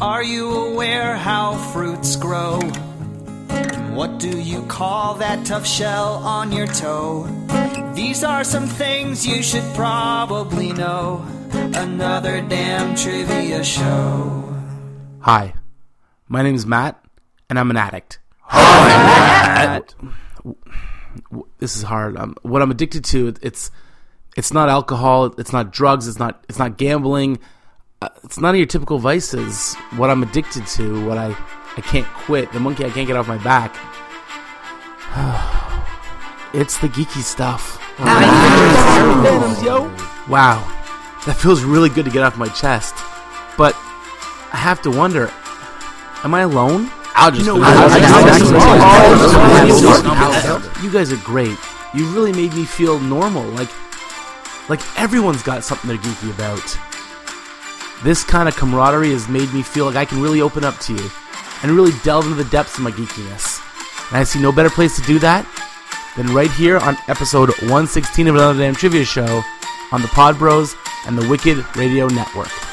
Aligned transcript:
Are 0.00 0.22
you 0.22 0.50
aware 0.50 1.14
how 1.14 1.58
fruits 1.74 2.16
grow? 2.16 2.58
What 3.92 4.18
do 4.18 4.40
you 4.40 4.62
call 4.64 5.16
that 5.16 5.44
tough 5.44 5.66
shell 5.66 6.14
on 6.24 6.52
your 6.52 6.66
toe? 6.68 7.28
These 7.94 8.24
are 8.24 8.42
some 8.42 8.66
things 8.66 9.26
you 9.26 9.42
should 9.42 9.74
probably 9.74 10.72
know. 10.72 11.22
Another 11.52 12.40
damn 12.40 12.96
trivia 12.96 13.62
show. 13.62 14.56
Hi, 15.20 15.52
my 16.28 16.40
name 16.40 16.54
is 16.54 16.64
Matt, 16.64 17.04
and 17.50 17.58
I'm 17.58 17.70
an 17.70 17.76
addict. 17.76 18.20
Matt. 18.50 19.94
This 21.58 21.76
is 21.76 21.82
hard. 21.82 22.16
Um, 22.16 22.36
what 22.40 22.62
I'm 22.62 22.70
addicted 22.70 23.04
to, 23.06 23.34
it's 23.42 23.70
it's 24.34 24.50
not 24.50 24.70
alcohol, 24.70 25.26
it's 25.36 25.52
not 25.52 25.72
drugs, 25.72 26.08
it's 26.08 26.18
not 26.18 26.42
it's 26.48 26.58
not 26.58 26.78
gambling, 26.78 27.38
Uh, 28.02 28.08
it's 28.24 28.40
none 28.40 28.54
of 28.54 28.58
your 28.58 28.66
typical 28.66 28.98
vices. 28.98 29.74
What 29.96 30.08
I'm 30.10 30.22
addicted 30.22 30.66
to, 30.68 31.06
what 31.06 31.18
I 31.18 31.36
I 31.76 31.80
can't 31.82 32.06
quit, 32.06 32.50
the 32.52 32.60
monkey 32.60 32.84
I 32.84 32.90
can't 32.90 33.06
get 33.06 33.16
off 33.16 33.28
my 33.28 33.38
back. 33.38 33.74
it's 36.54 36.78
the 36.78 36.88
geeky 36.88 37.22
stuff. 37.22 37.78
Wow, 40.28 40.62
that 41.26 41.34
feels 41.36 41.62
really 41.64 41.88
good 41.88 42.04
to 42.04 42.10
get 42.10 42.22
off 42.22 42.36
my 42.38 42.48
chest, 42.48 42.94
but 43.58 43.74
I 44.52 44.56
have 44.56 44.80
to 44.82 44.90
wonder: 44.90 45.30
Am 46.24 46.32
I 46.34 46.42
alone? 46.42 46.88
I'll 47.16 47.30
just. 47.32 47.44
You 47.44 47.58
know, 47.58 47.64
finish 47.64 48.04
I- 48.06 48.38
this. 48.38 48.52
I- 50.06 50.70
I- 50.78 50.82
You 50.82 50.90
guys 50.90 51.12
are 51.12 51.16
great. 51.18 51.58
You 51.94 52.06
really 52.14 52.32
made 52.32 52.54
me 52.54 52.64
feel 52.64 53.00
normal. 53.00 53.42
Like, 53.50 53.68
like 54.68 54.80
everyone's 54.98 55.42
got 55.42 55.64
something 55.64 55.88
they're 55.88 55.98
geeky 55.98 56.30
about. 56.30 56.78
This 58.02 58.24
kind 58.24 58.48
of 58.48 58.56
camaraderie 58.56 59.10
has 59.10 59.28
made 59.28 59.52
me 59.52 59.62
feel 59.62 59.84
like 59.84 59.96
I 59.96 60.04
can 60.06 60.22
really 60.22 60.40
open 60.40 60.64
up 60.64 60.78
to 60.80 60.94
you 60.94 61.10
and 61.62 61.72
really 61.72 61.92
delve 62.02 62.24
into 62.24 62.42
the 62.42 62.48
depths 62.50 62.78
of 62.78 62.84
my 62.84 62.90
geekiness. 62.90 63.60
And 64.08 64.16
I 64.16 64.24
see 64.24 64.40
no 64.40 64.52
better 64.52 64.70
place 64.70 64.96
to 64.96 65.02
do 65.02 65.18
that 65.18 65.46
than 66.16 66.34
right 66.34 66.50
here 66.52 66.78
on 66.78 66.96
episode 67.08 67.50
116 67.60 68.26
of 68.26 68.34
Another 68.34 68.58
Damn 68.58 68.74
Trivia 68.74 69.04
Show 69.04 69.42
on 69.92 70.00
the 70.00 70.08
Pod 70.08 70.38
Bros 70.38 70.74
and 71.06 71.18
the 71.18 71.28
Wicked 71.28 71.64
Radio 71.76 72.06
Network. 72.08 72.69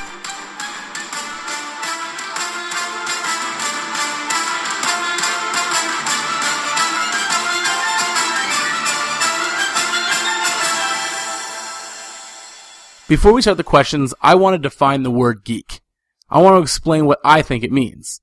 Before 13.07 13.31
we 13.31 13.41
start 13.41 13.55
the 13.55 13.63
questions, 13.63 14.13
I 14.21 14.35
want 14.35 14.55
to 14.55 14.57
define 14.57 15.03
the 15.03 15.11
word 15.11 15.45
geek. 15.45 15.79
I 16.29 16.41
want 16.41 16.57
to 16.57 16.61
explain 16.61 17.05
what 17.05 17.19
I 17.23 17.41
think 17.41 17.63
it 17.63 17.71
means. 17.71 18.19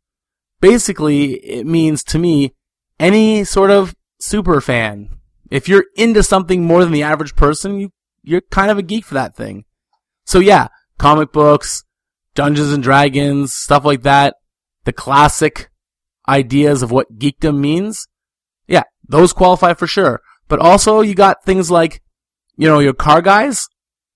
Basically, 0.61 1.37
it 1.37 1.67
means 1.67 2.05
to 2.05 2.19
me 2.19 2.53
any 3.01 3.45
sort 3.45 3.71
of 3.71 3.95
super 4.21 4.61
fan. 4.61 5.09
If 5.51 5.69
you're 5.69 5.87
into 5.97 6.23
something 6.23 6.65
more 6.65 6.85
than 6.85 6.93
the 6.93 7.03
average 7.03 7.35
person, 7.35 7.81
you, 7.81 7.93
you're 8.23 8.43
kind 8.51 8.71
of 8.71 8.77
a 8.77 8.83
geek 8.83 9.07
for 9.07 9.15
that 9.15 9.35
thing. 9.35 9.65
So 10.27 10.39
yeah, 10.39 10.69
comic 10.99 11.33
books, 11.33 11.85
Dungeons 12.35 12.73
and 12.73 12.83
Dragons, 12.83 13.55
stuff 13.55 13.87
like 13.87 14.03
that, 14.03 14.35
the 14.85 14.93
classic 14.93 15.71
ideas 16.29 16.83
of 16.83 16.91
what 16.91 17.19
geekdom 17.19 17.59
means. 17.59 18.07
Yeah, 18.67 18.83
those 19.09 19.33
qualify 19.33 19.73
for 19.73 19.87
sure. 19.87 20.21
But 20.47 20.59
also 20.59 21.01
you 21.01 21.15
got 21.15 21.43
things 21.43 21.71
like, 21.71 22.03
you 22.57 22.69
know, 22.69 22.81
your 22.81 22.93
car 22.93 23.23
guys, 23.23 23.67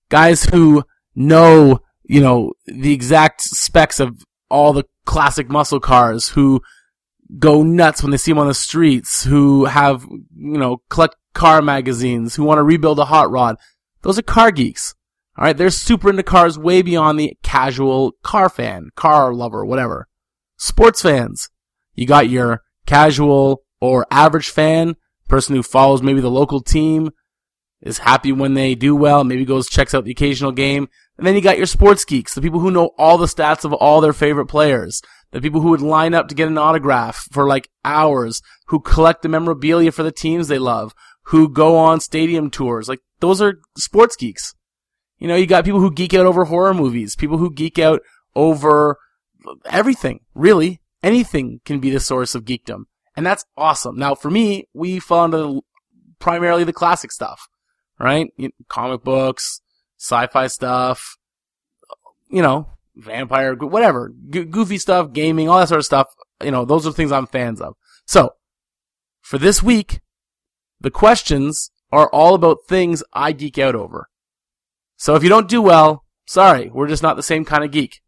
guys 0.09 0.43
who 0.45 0.83
know, 1.15 1.79
you 2.03 2.21
know, 2.21 2.53
the 2.65 2.93
exact 2.93 3.41
specs 3.41 3.99
of 3.99 4.23
all 4.49 4.73
the 4.73 4.85
classic 5.05 5.49
muscle 5.49 5.79
cars, 5.79 6.29
who 6.29 6.61
go 7.37 7.61
nuts 7.63 8.01
when 8.01 8.11
they 8.11 8.17
see 8.17 8.31
them 8.31 8.39
on 8.39 8.47
the 8.47 8.53
streets, 8.53 9.23
who 9.23 9.65
have, 9.65 10.03
you 10.03 10.57
know, 10.57 10.81
collect 10.89 11.15
car 11.33 11.61
magazines, 11.61 12.35
who 12.35 12.43
want 12.43 12.57
to 12.57 12.63
rebuild 12.63 12.99
a 12.99 13.05
hot 13.05 13.29
rod. 13.29 13.55
Those 14.01 14.17
are 14.17 14.23
car 14.23 14.51
geeks. 14.51 14.95
All 15.37 15.45
right, 15.45 15.55
they're 15.55 15.69
super 15.69 16.09
into 16.09 16.23
cars 16.23 16.57
way 16.57 16.81
beyond 16.81 17.19
the 17.19 17.37
casual 17.43 18.13
car 18.23 18.49
fan, 18.49 18.89
car 18.95 19.33
lover, 19.33 19.63
whatever. 19.63 20.07
Sports 20.57 21.01
fans. 21.01 21.49
You 21.93 22.05
got 22.05 22.29
your 22.29 22.63
casual 22.85 23.63
or 23.79 24.05
average 24.11 24.49
fan, 24.49 24.95
person 25.27 25.55
who 25.55 25.63
follows 25.63 26.01
maybe 26.01 26.19
the 26.19 26.29
local 26.29 26.61
team, 26.61 27.11
is 27.81 27.99
happy 27.99 28.31
when 28.31 28.53
they 28.53 28.75
do 28.75 28.95
well, 28.95 29.23
maybe 29.23 29.45
goes 29.45 29.69
checks 29.69 29.93
out 29.93 30.03
the 30.03 30.11
occasional 30.11 30.51
game. 30.51 30.89
And 31.17 31.25
then 31.25 31.35
you 31.35 31.41
got 31.41 31.57
your 31.57 31.65
sports 31.65 32.05
geeks, 32.05 32.33
the 32.33 32.41
people 32.41 32.59
who 32.59 32.71
know 32.71 32.91
all 32.97 33.17
the 33.17 33.25
stats 33.25 33.65
of 33.65 33.73
all 33.73 34.01
their 34.01 34.13
favorite 34.13 34.47
players, 34.47 35.01
the 35.31 35.41
people 35.41 35.61
who 35.61 35.69
would 35.69 35.81
line 35.81 36.13
up 36.13 36.27
to 36.29 36.35
get 36.35 36.47
an 36.47 36.57
autograph 36.57 37.27
for 37.31 37.47
like 37.47 37.69
hours, 37.83 38.41
who 38.67 38.79
collect 38.79 39.21
the 39.21 39.29
memorabilia 39.29 39.91
for 39.91 40.03
the 40.03 40.11
teams 40.11 40.47
they 40.47 40.59
love, 40.59 40.93
who 41.23 41.49
go 41.49 41.77
on 41.77 41.99
stadium 41.99 42.49
tours. 42.49 42.87
Like 42.87 42.99
those 43.19 43.41
are 43.41 43.59
sports 43.77 44.15
geeks. 44.15 44.53
You 45.17 45.27
know, 45.27 45.35
you 45.35 45.45
got 45.45 45.65
people 45.65 45.81
who 45.81 45.91
geek 45.91 46.13
out 46.13 46.25
over 46.25 46.45
horror 46.45 46.73
movies, 46.73 47.15
people 47.15 47.37
who 47.37 47.53
geek 47.53 47.77
out 47.77 48.01
over 48.35 48.97
everything, 49.65 50.21
really. 50.33 50.79
Anything 51.03 51.61
can 51.65 51.79
be 51.79 51.89
the 51.89 51.99
source 51.99 52.35
of 52.35 52.45
geekdom. 52.45 52.83
And 53.15 53.25
that's 53.25 53.45
awesome. 53.57 53.97
Now, 53.97 54.15
for 54.15 54.29
me, 54.29 54.67
we 54.73 54.99
fall 54.99 55.25
into 55.25 55.61
primarily 56.19 56.63
the 56.63 56.73
classic 56.73 57.11
stuff 57.11 57.47
right? 57.99 58.31
Comic 58.67 59.03
books, 59.03 59.61
sci-fi 59.99 60.47
stuff, 60.47 61.17
you 62.29 62.41
know, 62.41 62.69
vampire, 62.95 63.55
whatever, 63.55 64.09
goofy 64.09 64.77
stuff, 64.77 65.13
gaming, 65.13 65.49
all 65.49 65.59
that 65.59 65.69
sort 65.69 65.79
of 65.79 65.85
stuff. 65.85 66.07
You 66.43 66.51
know, 66.51 66.65
those 66.65 66.87
are 66.87 66.91
things 66.91 67.11
I'm 67.11 67.27
fans 67.27 67.59
of. 67.61 67.75
So, 68.05 68.31
for 69.21 69.37
this 69.37 69.61
week, 69.61 69.99
the 70.79 70.91
questions 70.91 71.71
are 71.91 72.09
all 72.09 72.35
about 72.35 72.65
things 72.67 73.03
I 73.13 73.31
geek 73.31 73.57
out 73.57 73.75
over. 73.75 74.09
So 74.95 75.15
if 75.15 75.23
you 75.23 75.29
don't 75.29 75.49
do 75.49 75.61
well, 75.61 76.05
sorry, 76.25 76.69
we're 76.69 76.87
just 76.87 77.03
not 77.03 77.15
the 77.15 77.23
same 77.23 77.45
kind 77.45 77.63
of 77.63 77.71
geek. 77.71 78.01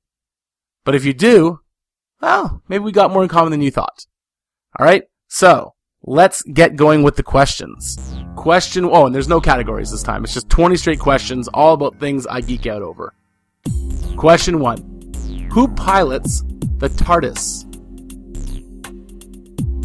But 0.84 0.96
if 0.96 1.06
you 1.06 1.14
do, 1.14 1.60
well, 2.22 2.62
maybe 2.68 2.84
we 2.84 2.92
got 2.92 3.12
more 3.12 3.24
in 3.24 3.30
common 3.30 3.52
than 3.52 3.62
you 3.62 3.72
thought. 3.72 4.06
Alright? 4.80 5.04
So, 5.28 5.74
let's 6.04 6.42
get 6.44 6.76
going 6.76 7.04
with 7.04 7.16
the 7.16 7.24
questions. 7.24 7.98
Question, 8.36 8.86
oh, 8.86 9.06
and 9.06 9.14
there's 9.14 9.28
no 9.28 9.42
categories 9.42 9.92
this 9.92 10.04
time. 10.04 10.24
It's 10.24 10.34
just 10.34 10.50
20 10.50 10.76
straight 10.78 11.00
questions, 11.00 11.48
all 11.54 11.74
about 11.74 12.00
things 12.00 12.26
I 12.28 12.42
geek 12.42 12.66
out 12.66 12.82
over. 12.82 13.14
Question 14.18 14.60
one. 14.60 15.12
Who 15.52 15.68
pilots 15.70 16.44
the 16.78 16.90
TARDIS? 16.90 17.68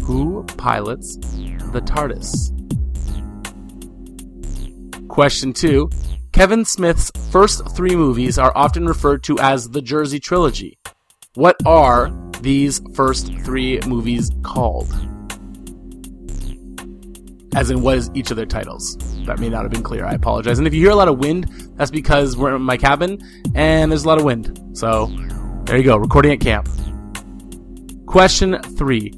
Who 0.05 0.43
pilots 0.57 1.17
the 1.17 1.81
TARDIS? 1.81 2.53
Question 5.07 5.53
two. 5.53 5.89
Kevin 6.31 6.65
Smith's 6.65 7.11
first 7.31 7.67
three 7.75 7.95
movies 7.95 8.37
are 8.37 8.51
often 8.55 8.85
referred 8.85 9.23
to 9.23 9.39
as 9.39 9.69
the 9.69 9.81
Jersey 9.81 10.19
Trilogy. 10.19 10.77
What 11.33 11.55
are 11.65 12.11
these 12.41 12.81
first 12.93 13.33
three 13.43 13.79
movies 13.87 14.31
called? 14.43 14.93
As 17.57 17.71
in, 17.71 17.81
what 17.81 17.97
is 17.97 18.11
each 18.13 18.29
of 18.29 18.37
their 18.37 18.45
titles? 18.45 18.95
That 19.25 19.39
may 19.39 19.49
not 19.49 19.63
have 19.63 19.71
been 19.71 19.81
clear. 19.81 20.05
I 20.05 20.13
apologize. 20.13 20.59
And 20.59 20.67
if 20.67 20.75
you 20.75 20.81
hear 20.81 20.91
a 20.91 20.95
lot 20.95 21.07
of 21.07 21.17
wind, 21.17 21.47
that's 21.75 21.89
because 21.89 22.37
we're 22.37 22.55
in 22.55 22.61
my 22.61 22.77
cabin 22.77 23.19
and 23.55 23.91
there's 23.91 24.03
a 24.03 24.07
lot 24.07 24.19
of 24.19 24.25
wind. 24.25 24.77
So, 24.77 25.07
there 25.63 25.75
you 25.75 25.83
go. 25.83 25.97
Recording 25.97 26.33
at 26.33 26.39
camp. 26.39 26.69
Question 28.05 28.61
three. 28.77 29.11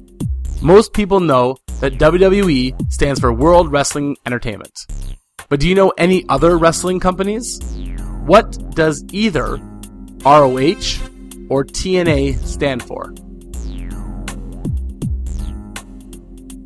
Most 0.62 0.94
people 0.94 1.20
know 1.20 1.58
that 1.80 1.98
WWE 1.98 2.90
stands 2.90 3.20
for 3.20 3.30
World 3.30 3.70
Wrestling 3.70 4.16
Entertainment. 4.24 4.86
But 5.50 5.60
do 5.60 5.68
you 5.68 5.74
know 5.74 5.92
any 5.98 6.26
other 6.30 6.56
wrestling 6.56 6.98
companies? 6.98 7.60
What 8.24 8.74
does 8.74 9.04
either 9.12 9.58
ROH 10.24 10.96
or 11.50 11.62
TNA 11.62 12.38
stand 12.38 12.82
for? 12.82 13.12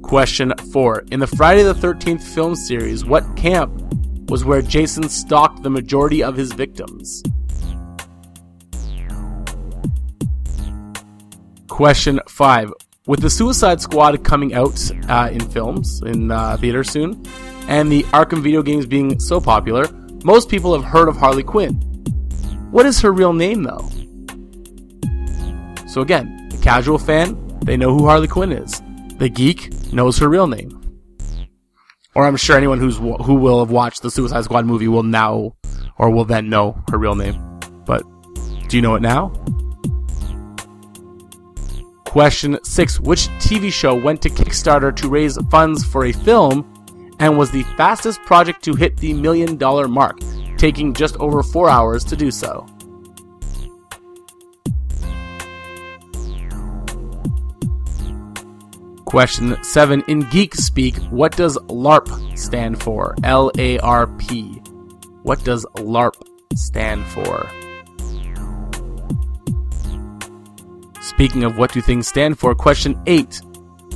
Question 0.05 0.53
4. 0.71 1.07
In 1.13 1.19
the 1.19 1.27
Friday 1.27 1.63
the 1.63 1.73
13th 1.73 2.23
film 2.23 2.55
series, 2.55 3.07
what 3.07 3.25
camp 3.37 3.73
was 4.29 4.45
where 4.45 4.61
Jason 4.61 5.09
stalked 5.09 5.63
the 5.63 5.71
majority 5.71 6.23
of 6.23 6.37
his 6.37 6.53
victims? 6.53 7.23
Question 11.69 12.21
5. 12.29 12.75
With 13.07 13.23
the 13.23 13.31
Suicide 13.31 13.81
Squad 13.81 14.23
coming 14.23 14.53
out 14.53 14.79
uh, 15.09 15.31
in 15.33 15.41
films, 15.41 16.03
in 16.03 16.31
uh, 16.31 16.59
theaters 16.59 16.91
soon, 16.91 17.25
and 17.67 17.91
the 17.91 18.03
Arkham 18.13 18.43
video 18.43 18.63
games 18.63 18.85
being 18.85 19.19
so 19.19 19.41
popular, 19.41 19.89
most 20.23 20.51
people 20.51 20.75
have 20.75 20.85
heard 20.85 21.09
of 21.09 21.17
Harley 21.17 21.43
Quinn. 21.43 21.75
What 22.71 22.85
is 22.85 23.01
her 23.01 23.11
real 23.11 23.33
name, 23.33 23.63
though? 23.63 23.89
So 25.89 26.03
again, 26.03 26.51
the 26.51 26.59
casual 26.63 26.99
fan, 26.99 27.59
they 27.61 27.79
know 27.79 27.97
who 27.97 28.07
Harley 28.07 28.29
Quinn 28.29 28.53
is. 28.53 28.83
The 29.17 29.31
geek 29.31 29.73
knows 29.95 30.19
her 30.19 30.29
real 30.29 30.47
name. 30.47 30.81
Or 32.15 32.27
I'm 32.27 32.37
sure 32.37 32.57
anyone 32.57 32.79
who's 32.79 32.97
who 32.99 33.35
will 33.35 33.59
have 33.61 33.71
watched 33.71 34.03
the 34.03 34.11
Suicide 34.11 34.45
Squad 34.45 34.67
movie 34.67 34.89
will 34.89 35.03
now, 35.03 35.57
or 35.99 36.11
will 36.11 36.25
then 36.25 36.49
know 36.49 36.81
her 36.91 36.99
real 36.99 37.15
name. 37.15 37.61
But 37.87 38.03
do 38.69 38.77
you 38.77 38.83
know 38.83 38.95
it 38.95 39.03
now? 39.03 39.33
Question 42.05 42.59
6. 42.63 43.01
Which 43.01 43.29
TV 43.41 43.73
show 43.73 43.95
went 44.01 44.23
to 44.23 44.31
Kickstarter 44.31 44.95
to 44.95 45.09
raise 45.09 45.37
funds 45.51 45.85
for 45.85 46.05
a 46.05 46.13
film 46.13 46.71
and 47.19 47.37
was 47.37 47.51
the 47.51 47.65
fastest 47.77 48.21
project 48.23 48.63
to 48.65 48.75
hit 48.75 48.97
the 48.99 49.13
million 49.15 49.57
dollar 49.57 49.89
mark, 49.89 50.19
taking 50.57 50.95
just 50.95 51.17
over 51.17 51.43
four 51.43 51.69
hours 51.69 52.05
to 52.05 52.17
do 52.17 52.31
so? 52.31 52.67
Question 59.15 59.57
7. 59.63 60.03
In 60.09 60.23
geek 60.23 60.57
speak, 60.57 60.97
what 61.09 61.37
does 61.37 61.57
LARP 61.69 62.37
stand 62.37 62.83
for? 62.83 63.15
L 63.23 63.49
A 63.59 63.79
R 63.79 64.09
P. 64.09 64.61
What 65.23 65.45
does 65.45 65.65
LARP 65.77 66.15
stand 66.57 67.07
for? 67.07 67.49
Speaking 71.01 71.45
of 71.45 71.57
what 71.57 71.73
do 71.73 71.81
things 71.81 72.09
stand 72.09 72.41
for, 72.41 72.57
question 72.57 73.01
8. 73.07 73.41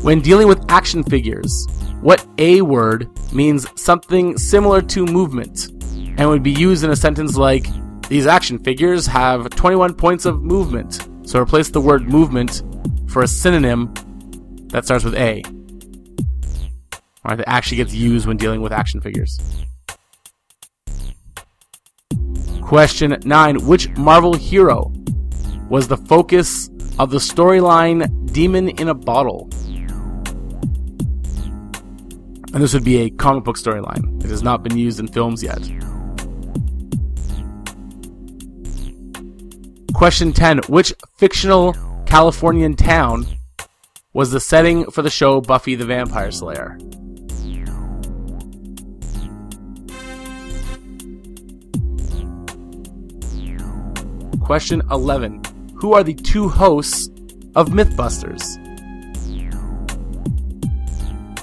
When 0.02 0.20
dealing 0.20 0.46
with 0.46 0.64
action 0.68 1.02
figures, 1.02 1.66
what 2.00 2.24
A 2.38 2.62
word 2.62 3.10
means 3.32 3.66
something 3.74 4.38
similar 4.38 4.80
to 4.82 5.04
movement 5.04 5.70
and 6.16 6.28
would 6.28 6.44
be 6.44 6.52
used 6.52 6.84
in 6.84 6.90
a 6.90 6.96
sentence 6.96 7.36
like, 7.36 7.66
These 8.08 8.28
action 8.28 8.56
figures 8.56 9.04
have 9.08 9.50
21 9.50 9.94
points 9.94 10.26
of 10.26 10.44
movement. 10.44 11.08
So 11.24 11.40
replace 11.40 11.70
the 11.70 11.80
word 11.80 12.08
movement 12.08 12.62
for 13.08 13.22
a 13.22 13.26
synonym 13.26 13.92
that 14.68 14.84
starts 14.84 15.04
with 15.04 15.14
A. 15.14 15.42
Alright, 17.24 17.38
that 17.38 17.48
actually 17.48 17.78
gets 17.78 17.94
used 17.94 18.26
when 18.26 18.36
dealing 18.36 18.60
with 18.60 18.72
action 18.72 19.00
figures. 19.00 19.38
Question 22.62 23.16
9. 23.24 23.66
Which 23.66 23.88
Marvel 23.96 24.34
hero 24.34 24.92
was 25.68 25.88
the 25.88 25.96
focus 25.96 26.68
of 26.98 27.10
the 27.10 27.18
storyline 27.18 28.32
Demon 28.32 28.68
in 28.68 28.88
a 28.88 28.94
Bottle? 28.94 29.48
And 32.52 32.62
this 32.62 32.74
would 32.74 32.84
be 32.84 32.98
a 32.98 33.10
comic 33.10 33.44
book 33.44 33.56
storyline. 33.56 34.22
It 34.22 34.30
has 34.30 34.42
not 34.42 34.62
been 34.62 34.76
used 34.76 35.00
in 35.00 35.08
films 35.08 35.42
yet. 35.42 35.60
Question 39.94 40.32
10. 40.32 40.60
Which 40.68 40.92
fictional 41.16 41.74
Californian 42.06 42.76
town 42.76 43.26
was 44.18 44.32
the 44.32 44.40
setting 44.40 44.84
for 44.90 45.02
the 45.02 45.10
show 45.10 45.40
Buffy 45.40 45.76
the 45.76 45.84
Vampire 45.84 46.32
Slayer? 46.32 46.76
Question 54.40 54.82
11. 54.90 55.40
Who 55.76 55.92
are 55.92 56.02
the 56.02 56.14
two 56.14 56.48
hosts 56.48 57.06
of 57.54 57.68
Mythbusters? 57.68 58.58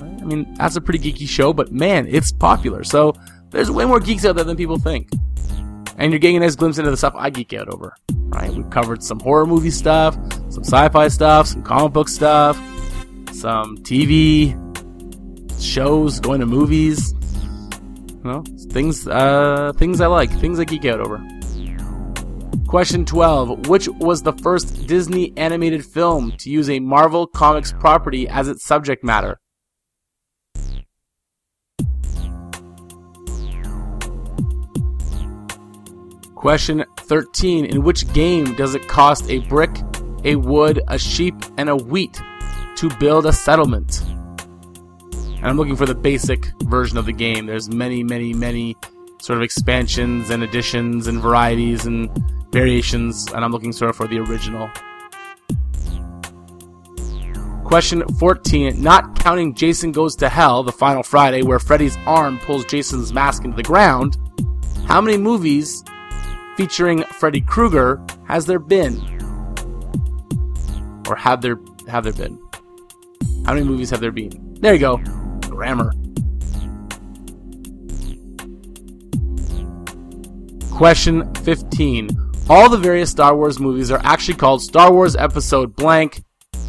I 0.02 0.26
mean, 0.26 0.54
that's 0.56 0.76
a 0.76 0.82
pretty 0.82 1.00
geeky 1.00 1.30
show, 1.30 1.54
but 1.54 1.72
man, 1.72 2.06
it's 2.10 2.34
popular. 2.34 2.84
So 2.84 3.14
there's 3.52 3.72
way 3.72 3.86
more 3.86 4.02
geeks 4.02 4.26
out 4.26 4.36
there 4.36 4.44
than 4.44 4.58
people 4.58 4.80
think. 4.80 5.08
And 5.98 6.12
you're 6.12 6.20
getting 6.20 6.36
a 6.36 6.40
nice 6.42 6.58
glimpse 6.58 6.78
into 6.78 6.92
the 6.92 6.98
stuff 6.98 7.14
I 7.16 7.30
geek 7.30 7.54
out 7.54 7.74
over. 7.74 7.96
Right? 8.12 8.52
We've 8.52 8.70
covered 8.70 9.02
some 9.02 9.22
horror 9.22 9.46
movie 9.46 9.72
stuff, 9.72 10.18
some 10.56 10.64
sci-fi 10.64 11.10
stuff, 11.10 11.48
some 11.48 11.64
comic 11.64 11.92
book 11.92 12.08
stuff, 12.08 12.56
some 13.34 13.78
TV 13.80 14.56
shows, 15.62 16.22
going 16.22 16.40
to 16.40 16.46
movies. 16.46 17.14
You 18.24 18.32
know, 18.32 18.44
things, 18.70 19.06
uh, 19.06 19.74
things 19.76 20.00
I 20.00 20.08
like, 20.08 20.32
things 20.32 20.58
I 20.58 20.64
geek 20.64 20.86
out 20.86 21.02
over. 21.02 21.22
Question 22.68 23.04
12. 23.06 23.68
Which 23.68 23.90
was 23.90 24.24
the 24.24 24.32
first 24.32 24.88
Disney 24.88 25.34
animated 25.36 25.86
film 25.86 26.32
to 26.38 26.50
use 26.50 26.70
a 26.70 26.80
Marvel 26.80 27.28
Comics 27.28 27.74
property 27.74 28.28
as 28.30 28.48
its 28.48 28.66
subject 28.66 29.04
matter? 29.04 29.40
Question 36.34 36.86
13. 37.00 37.66
In 37.66 37.84
which 37.84 38.12
game 38.14 38.56
does 38.56 38.74
it 38.74 38.88
cost 38.88 39.30
a 39.30 39.40
brick, 39.40 39.72
a 40.26 40.36
wood, 40.36 40.82
a 40.88 41.00
sheep, 41.00 41.36
and 41.58 41.70
a 41.70 41.76
wheat 41.76 42.22
to 42.78 42.90
build 43.00 43.26
a 43.26 43.32
settlement? 43.32 44.02
And 44.02 45.46
I'm 45.46 45.58
looking 45.58 45.76
for 45.76 45.86
the 45.86 45.96
basic 45.96 46.48
version 46.64 46.98
of 46.98 47.06
the 47.06 47.14
game. 47.14 47.46
There's 47.46 47.70
many, 47.70 48.04
many, 48.04 48.34
many 48.34 48.76
sort 49.22 49.38
of 49.38 49.44
expansions 49.44 50.30
and 50.30 50.44
additions 50.44 51.08
and 51.08 51.22
varieties 51.22 51.86
and 51.86 52.10
variations, 52.52 53.32
and 53.32 53.46
I'm 53.46 53.52
looking 53.52 53.72
sort 53.72 53.92
of 53.92 53.96
for 53.96 54.08
the 54.08 54.20
original. 54.20 54.70
Question 57.64 58.04
14. 58.20 58.82
Not 58.82 59.20
counting 59.20 59.54
Jason 59.56 59.92
Goes 59.92 60.16
to 60.18 60.30
Hell, 60.30 60.64
the 60.64 60.72
final 60.72 61.04
Friday, 61.04 61.42
where 61.42 61.60
Freddy's 61.60 61.98
arm 62.06 62.40
pulls 62.40 62.66
Jason's 62.66 63.12
mask 63.14 63.44
into 63.44 63.58
the 63.58 63.64
ground, 63.64 64.18
how 64.86 65.02
many 65.02 65.18
movies 65.18 65.84
featuring 66.58 67.02
Freddy 67.04 67.42
Krueger 67.42 68.04
has 68.28 68.46
there 68.46 68.60
been? 68.60 69.15
Or 71.08 71.16
have 71.16 71.42
there 71.42 71.60
have 71.88 72.04
there 72.04 72.14
been? 72.14 72.40
How 73.46 73.54
many 73.54 73.66
movies 73.66 73.90
have 73.92 74.00
there 74.00 74.12
been? 74.12 74.56
There 74.60 74.74
you 74.74 74.80
go. 74.80 74.98
Grammar. 75.50 75.92
Question 80.72 81.34
15. 81.36 82.10
All 82.50 82.70
the 82.70 82.78
various 82.78 83.10
Star 83.10 83.36
Wars 83.36 83.60
movies 83.60 83.92
are 83.92 84.02
actually 84.04 84.36
called 84.36 84.62
Star 84.62 84.92
Wars 84.92 85.16
Episode 85.16 85.76
blank, 85.76 86.22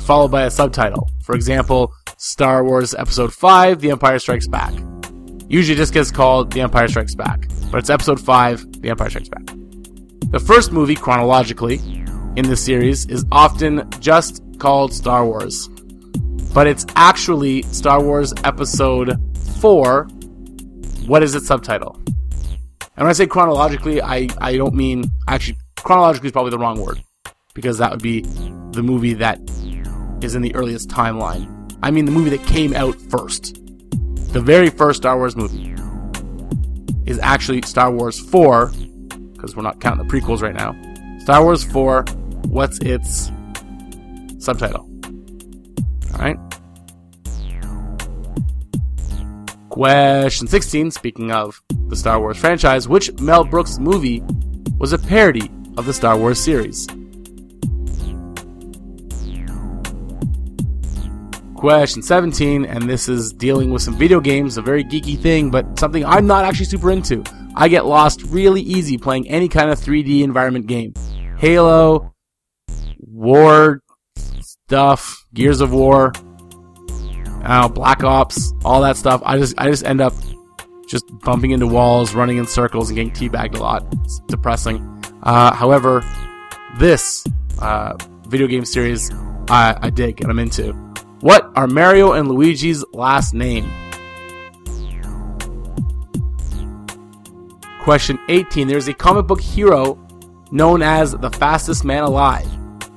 followed 0.05 0.29
by 0.29 0.45
a 0.45 0.51
subtitle. 0.51 1.09
For 1.23 1.35
example, 1.35 1.93
Star 2.17 2.65
Wars 2.65 2.95
Episode 2.95 3.35
5, 3.35 3.81
The 3.81 3.91
Empire 3.91 4.19
Strikes 4.19 4.47
Back. 4.47 4.73
Usually 5.49 5.77
just 5.77 5.93
gets 5.93 6.11
called 6.11 6.53
The 6.53 6.61
Empire 6.61 6.89
Strikes 6.89 7.15
Back, 7.15 7.49
but 7.71 7.79
it's 7.79 7.91
Episode 7.91 8.21
5, 8.21 8.81
The 8.81 8.91
Empire 8.91 9.11
Strikes 9.11 9.29
Back. 9.29 9.45
The 10.31 10.41
first 10.41 10.73
movie, 10.73 10.95
chronologically, 10.95 11.79
in 12.37 12.49
the 12.49 12.57
series 12.57 13.07
is 13.07 13.25
often 13.33 13.89
just 13.99 14.43
called 14.59 14.93
Star 14.93 15.25
Wars. 15.25 15.69
But 16.53 16.67
it's 16.67 16.87
actually 16.95 17.63
Star 17.63 18.03
Wars 18.03 18.33
Episode 18.45 19.19
4. 19.61 20.05
What 21.07 21.23
is 21.23 21.35
its 21.35 21.47
subtitle? 21.47 21.97
And 22.97 23.05
when 23.05 23.09
I 23.09 23.13
say 23.13 23.27
chronologically, 23.27 24.01
I, 24.01 24.29
I 24.39 24.57
don't 24.57 24.75
mean. 24.75 25.05
Actually, 25.29 25.59
chronologically 25.77 26.29
is 26.29 26.33
probably 26.33 26.51
the 26.51 26.59
wrong 26.59 26.81
word. 26.81 27.03
Because 27.55 27.79
that 27.79 27.91
would 27.91 28.03
be 28.03 28.21
the 28.73 28.83
movie 28.83 29.15
that 29.15 29.41
is 30.23 30.35
in 30.35 30.43
the 30.43 30.55
earliest 30.55 30.89
timeline. 30.89 31.53
I 31.83 31.91
mean 31.91 32.05
the 32.05 32.11
movie 32.11 32.31
that 32.31 32.47
came 32.47 32.75
out 32.75 33.01
first. 33.11 33.63
The 34.33 34.41
very 34.41 34.69
first 34.69 34.99
Star 34.99 35.17
Wars 35.17 35.37
movie 35.37 35.75
is 37.07 37.19
actually 37.21 37.63
Star 37.63 37.91
Wars 37.91 38.19
4 38.19 38.73
because 39.33 39.57
we're 39.57 39.63
not 39.63 39.81
counting 39.81 40.07
the 40.07 40.13
prequels 40.13 40.43
right 40.43 40.55
now. 40.55 40.75
Star 41.21 41.43
Wars 41.43 41.65
4, 41.65 42.05
what's 42.49 42.79
its 42.79 43.31
subtitle? 44.39 44.89
Alright. 46.13 46.37
Question 49.69 50.47
16, 50.47 50.91
speaking 50.91 51.33
of 51.33 51.63
the 51.89 51.97
Star 51.97 52.19
Wars 52.19 52.39
franchise, 52.39 52.89
which 52.89 53.13
Mel 53.21 53.45
Brooks 53.45 53.79
movie 53.79 54.23
was 54.79 54.93
a 54.93 54.99
parody 54.99 55.51
of 55.77 55.85
the 55.85 55.93
Star 55.93 56.17
Wars 56.17 56.43
series? 56.43 56.87
Question 61.57 62.03
17, 62.03 62.65
and 62.65 62.89
this 62.89 63.09
is 63.09 63.33
dealing 63.33 63.71
with 63.71 63.83
some 63.83 63.97
video 63.97 64.21
games, 64.21 64.57
a 64.57 64.63
very 64.63 64.85
geeky 64.85 65.19
thing, 65.19 65.51
but 65.51 65.79
something 65.79 66.05
I'm 66.05 66.27
not 66.27 66.45
actually 66.45 66.67
super 66.67 66.91
into. 66.91 67.23
I 67.55 67.69
get 67.69 67.87
lost 67.87 68.23
really 68.25 68.61
easy 68.63 68.97
playing 68.97 69.29
any 69.29 69.49
kind 69.49 69.71
of 69.71 69.79
3D 69.79 70.23
environment 70.23 70.67
game. 70.67 70.95
Halo, 71.39 72.15
War 72.99 73.83
stuff, 74.41 75.27
Gears 75.35 75.61
of 75.61 75.73
War, 75.73 76.13
know, 77.47 77.69
Black 77.69 78.03
Ops, 78.05 78.53
all 78.65 78.81
that 78.83 78.97
stuff. 78.97 79.23
I 79.25 79.39
just 79.39 79.55
I 79.59 79.71
just 79.71 79.85
end 79.85 80.01
up 80.01 80.15
just 80.89 81.05
bumping 81.21 81.51
into 81.51 81.67
walls, 81.67 82.15
running 82.15 82.37
in 82.39 82.47
circles, 82.47 82.91
and 82.91 82.97
getting 82.97 83.13
teabagged 83.13 83.57
a 83.57 83.63
lot. 83.63 83.87
It's 84.05 84.21
depressing. 84.29 85.05
Uh, 85.23 85.55
however, 85.55 86.05
this 86.79 87.25
uh, 87.61 87.97
video 88.29 88.47
game 88.47 88.65
series 88.65 89.11
I, 89.49 89.77
I 89.81 89.91
dig 89.91 90.21
and 90.21 90.31
I'm 90.31 90.39
into. 90.39 90.73
What 91.21 91.51
are 91.57 91.67
Mario 91.67 92.13
and 92.13 92.29
Luigi's 92.29 92.85
last 92.93 93.35
name? 93.35 93.71
Question 97.83 98.19
18. 98.29 98.67
There's 98.69 98.89
a 98.89 98.95
comic 98.95 99.27
book 99.27 99.41
hero 99.41 99.97
known 100.51 100.83
as 100.83 101.13
the 101.13 101.31
fastest 101.31 101.85
man 101.85 102.03
alive. 102.03 102.47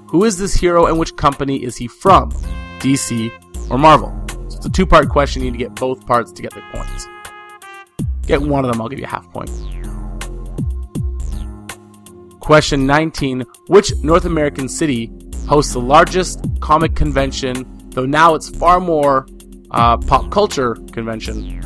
Who 0.09 0.23
is 0.23 0.39
this 0.39 0.55
hero 0.55 0.87
and 0.87 0.97
which 0.97 1.15
company 1.17 1.63
is 1.63 1.77
he 1.77 1.87
from? 1.87 2.31
DC 2.79 3.29
or 3.69 3.77
Marvel? 3.77 4.11
So 4.49 4.57
it's 4.57 4.65
a 4.65 4.69
two 4.71 4.87
part 4.87 5.07
question. 5.07 5.43
You 5.43 5.51
need 5.51 5.59
to 5.59 5.63
get 5.63 5.75
both 5.75 6.03
parts 6.07 6.31
to 6.31 6.41
get 6.41 6.51
the 6.51 6.63
points. 6.73 7.07
Get 8.25 8.41
one 8.41 8.65
of 8.65 8.71
them, 8.71 8.81
I'll 8.81 8.89
give 8.89 8.97
you 8.97 9.05
a 9.05 9.07
half 9.07 9.29
point. 9.29 9.51
Question 12.39 12.87
19. 12.87 13.43
Which 13.67 13.93
North 13.97 14.25
American 14.25 14.67
city 14.67 15.11
hosts 15.47 15.73
the 15.73 15.79
largest 15.79 16.43
comic 16.59 16.95
convention, 16.95 17.89
though 17.91 18.07
now 18.07 18.33
it's 18.33 18.49
far 18.49 18.79
more 18.79 19.27
uh, 19.69 19.97
pop 19.97 20.31
culture 20.31 20.73
convention, 20.91 21.61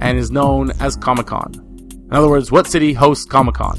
and 0.00 0.18
is 0.18 0.32
known 0.32 0.72
as 0.80 0.96
Comic 0.96 1.26
Con. 1.26 1.54
In 1.92 2.12
other 2.12 2.28
words, 2.28 2.50
what 2.50 2.66
city 2.66 2.92
hosts 2.92 3.24
Comic 3.24 3.54
Con, 3.54 3.78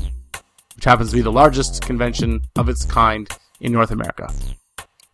which 0.77 0.86
happens 0.86 1.10
to 1.10 1.18
be 1.18 1.22
the 1.22 1.34
largest 1.34 1.82
convention 1.82 2.39
of 2.56 2.70
its 2.70 2.86
kind 2.86 3.27
in 3.62 3.72
North 3.72 3.92
America? 3.92 4.32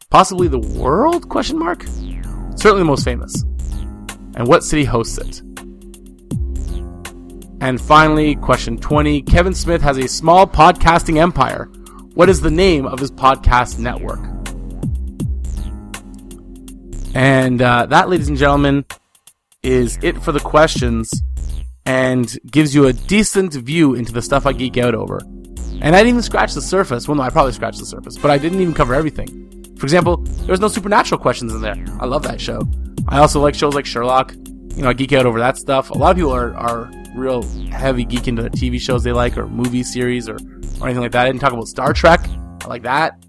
Possibly 0.10 0.48
the 0.48 0.60
world? 0.60 1.30
Question 1.30 1.60
mark. 1.60 1.84
Certainly 2.56 2.80
the 2.80 2.86
most 2.86 3.04
famous. 3.04 3.44
And 4.36 4.48
what 4.48 4.64
city 4.64 4.84
hosts 4.84 5.18
it? 5.18 5.42
And 7.62 7.82
finally, 7.82 8.36
question 8.36 8.78
20. 8.78 9.22
Kevin 9.24 9.54
Smith 9.54 9.82
has 9.82 9.98
a 9.98 10.08
small 10.08 10.46
podcasting 10.46 11.18
empire. 11.18 11.66
What 12.14 12.30
is 12.30 12.42
the 12.42 12.52
name 12.52 12.86
of 12.86 13.00
his 13.00 13.12
podcast 13.12 13.80
network? 13.80 14.20
And 17.14 17.62
uh, 17.62 17.86
that, 17.88 18.10
ladies 18.10 18.28
and 18.28 18.38
gentlemen, 18.38 18.86
is 19.64 19.98
it 20.02 20.22
for 20.22 20.32
the 20.32 20.40
questions 20.40 21.24
and 21.86 22.38
gives 22.50 22.74
you 22.74 22.88
a 22.88 22.94
decent 22.94 23.54
view 23.54 23.94
into 23.94 24.12
the 24.12 24.22
stuff 24.22 24.46
I 24.46 24.54
geek 24.54 24.78
out 24.78 24.96
over. 24.96 25.22
And 25.82 25.96
I 25.96 26.00
didn't 26.00 26.10
even 26.10 26.22
scratch 26.22 26.54
the 26.54 26.62
surface. 26.62 27.08
Well, 27.08 27.16
no, 27.16 27.24
I 27.24 27.30
probably 27.30 27.52
scratched 27.54 27.80
the 27.80 27.86
surface, 27.86 28.18
but 28.18 28.32
I 28.32 28.38
didn't 28.38 28.60
even 28.60 28.74
cover 28.74 28.94
everything. 28.94 29.74
For 29.78 29.86
example, 29.86 30.18
there 30.18 30.52
was 30.54 30.60
no 30.60 30.68
supernatural 30.68 31.20
questions 31.20 31.54
in 31.54 31.62
there. 31.62 31.76
I 32.00 32.06
love 32.06 32.24
that 32.24 32.40
show. 32.40 32.62
I 33.08 33.20
also 33.20 33.42
like 33.42 33.56
shows 33.56 33.76
like 33.76 33.86
Sherlock. 33.86 34.34
You 34.34 34.84
know, 34.84 34.90
I 34.90 34.94
geek 34.94 35.14
out 35.14 35.26
over 35.26 35.40
that 35.40 35.58
stuff. 35.58 35.90
A 35.90 35.94
lot 35.94 36.12
of 36.12 36.18
people 36.18 36.34
are, 36.34 36.56
are 36.56 36.92
real 37.14 37.44
heavy 37.70 38.04
geek 38.06 38.28
into 38.28 38.42
the 38.42 38.50
TV 38.50 38.80
shows 38.80 39.04
they 39.04 39.12
like 39.12 39.38
or 39.38 39.48
movie 39.48 39.84
series 39.84 40.28
or, 40.28 40.36
or 40.36 40.88
anything 40.88 41.02
like 41.02 41.12
that. 41.12 41.26
I 41.26 41.30
didn't 41.30 41.42
talk 41.42 41.54
about 41.54 41.68
Star 41.68 41.94
Trek. 41.94 42.28
I 42.64 42.68
like 42.68 42.84
that. 42.84 43.24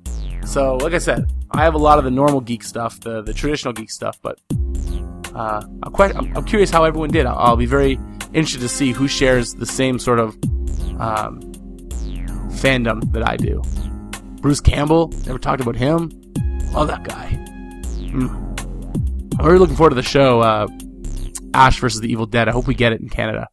So, 0.45 0.77
like 0.77 0.93
I 0.93 0.99
said, 0.99 1.31
I 1.51 1.63
have 1.63 1.75
a 1.75 1.79
lot 1.79 1.99
of 1.99 2.05
the 2.05 2.11
normal 2.11 2.41
geek 2.41 2.63
stuff, 2.63 3.01
the, 3.01 3.23
the 3.23 3.33
traditional 3.33 3.73
geek 3.73 3.91
stuff, 3.91 4.19
but 4.23 4.41
uh, 5.35 5.63
I'm, 5.83 5.93
quite, 5.93 6.15
I'm, 6.17 6.37
I'm, 6.37 6.45
curious 6.45 6.71
how 6.71 6.85
everyone 6.85 7.11
did. 7.11 7.27
I'll, 7.27 7.39
I'll, 7.39 7.57
be 7.57 7.67
very 7.67 7.99
interested 8.33 8.61
to 8.61 8.69
see 8.69 8.93
who 8.93 9.07
shares 9.07 9.55
the 9.55 9.67
same 9.67 9.99
sort 9.99 10.19
of 10.19 10.37
um, 10.99 11.46
fandom 12.57 13.13
that 13.13 13.29
I 13.29 13.37
do. 13.37 13.63
Bruce 14.41 14.61
Campbell, 14.61 15.09
never 15.27 15.39
talked 15.39 15.61
about 15.61 15.77
him. 15.77 16.11
Love 16.73 16.89
that 16.89 17.05
guy. 17.05 17.31
Mm. 18.13 18.47
I'm 19.39 19.47
really 19.47 19.59
looking 19.59 19.77
forward 19.77 19.91
to 19.91 19.97
the 19.97 20.03
show, 20.03 20.41
uh, 20.41 20.69
Ash 21.53 21.79
versus 21.81 22.01
the 22.01 22.11
Evil 22.11 22.27
Dead. 22.27 22.49
I 22.49 22.53
hope 22.53 22.67
we 22.67 22.75
get 22.75 22.93
it 22.93 23.01
in 23.01 23.09
Canada 23.09 23.49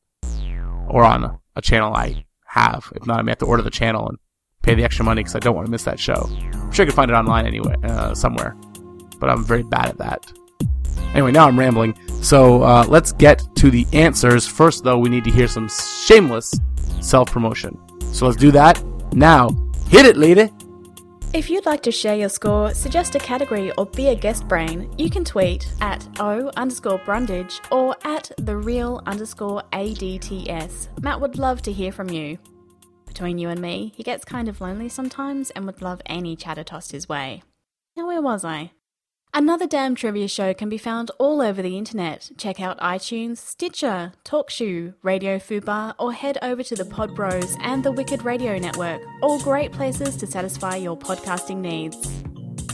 or 0.87 1.03
on 1.03 1.39
a, 1.55 1.61
channel 1.61 1.93
I 1.93 2.25
have. 2.45 2.91
If 2.95 3.05
not, 3.05 3.19
I 3.19 3.21
may 3.21 3.31
have 3.31 3.39
to 3.39 3.45
order 3.45 3.63
the 3.63 3.69
channel 3.69 4.07
and 4.07 4.17
pay 4.61 4.75
the 4.75 4.83
extra 4.83 5.03
money 5.03 5.21
because 5.21 5.35
I 5.35 5.39
don't 5.39 5.55
want 5.55 5.65
to 5.65 5.71
miss 5.71 5.83
that 5.83 5.99
show. 5.99 6.29
I'm 6.53 6.71
sure 6.71 6.83
I 6.83 6.87
can 6.87 6.95
find 6.95 7.09
it 7.09 7.13
online 7.13 7.45
anyway, 7.45 7.75
uh, 7.83 8.13
somewhere, 8.13 8.55
but 9.19 9.29
I'm 9.29 9.43
very 9.43 9.63
bad 9.63 9.87
at 9.87 9.97
that. 9.97 10.31
Anyway, 11.13 11.31
now 11.31 11.47
I'm 11.47 11.57
rambling. 11.57 11.95
So 12.21 12.63
uh, 12.63 12.85
let's 12.87 13.13
get 13.13 13.43
to 13.57 13.69
the 13.69 13.85
answers. 13.93 14.47
First, 14.47 14.83
though, 14.83 14.97
we 14.97 15.09
need 15.09 15.23
to 15.23 15.31
hear 15.31 15.47
some 15.47 15.69
shameless 16.05 16.53
self 17.01 17.31
promotion. 17.31 17.77
So 18.11 18.25
let's 18.25 18.37
do 18.37 18.51
that 18.51 18.83
now. 19.15 19.49
Hit 19.89 20.05
it, 20.05 20.17
leader! 20.17 20.49
If 21.33 21.49
you'd 21.49 21.65
like 21.65 21.81
to 21.83 21.91
share 21.91 22.15
your 22.15 22.29
score, 22.29 22.75
suggest 22.75 23.15
a 23.15 23.19
category, 23.19 23.71
or 23.71 23.87
be 23.87 24.09
a 24.09 24.15
guest 24.15 24.47
brain, 24.47 24.93
you 24.99 25.09
can 25.09 25.25
tweet 25.25 25.67
at 25.81 26.07
O 26.19 26.51
underscore 26.55 26.99
Brundage 26.99 27.59
or 27.71 27.95
at 28.03 28.31
the 28.37 28.55
real 28.55 29.01
underscore 29.07 29.63
ADTS. 29.73 30.89
Matt 31.01 31.19
would 31.19 31.39
love 31.39 31.63
to 31.63 31.71
hear 31.71 31.91
from 31.91 32.09
you. 32.09 32.37
Between 33.07 33.39
you 33.39 33.49
and 33.49 33.59
me, 33.59 33.93
he 33.95 34.03
gets 34.03 34.23
kind 34.23 34.47
of 34.47 34.61
lonely 34.61 34.89
sometimes 34.89 35.49
and 35.51 35.65
would 35.65 35.81
love 35.81 36.01
any 36.05 36.35
chatter 36.35 36.63
tossed 36.63 36.91
his 36.91 37.09
way. 37.09 37.41
Now, 37.95 38.05
where 38.05 38.21
was 38.21 38.45
I? 38.45 38.71
Another 39.35 39.65
Damn 39.65 39.95
Trivia 39.95 40.27
Show 40.27 40.53
can 40.53 40.69
be 40.69 40.77
found 40.77 41.09
all 41.17 41.41
over 41.41 41.63
the 41.63 41.75
internet. 41.75 42.29
Check 42.37 42.61
out 42.61 42.77
iTunes, 42.79 43.37
Stitcher, 43.39 44.13
TalkShoe, 44.23 44.93
Radio 45.01 45.39
Fubar, 45.39 45.95
or 45.97 46.13
head 46.13 46.37
over 46.43 46.61
to 46.61 46.75
the 46.75 46.85
Pod 46.85 47.15
Bros 47.15 47.57
and 47.61 47.83
the 47.83 47.91
Wicked 47.91 48.23
Radio 48.23 48.59
Network, 48.59 49.01
all 49.23 49.39
great 49.39 49.71
places 49.71 50.15
to 50.17 50.27
satisfy 50.27 50.75
your 50.75 50.95
podcasting 50.95 51.57
needs. 51.57 51.97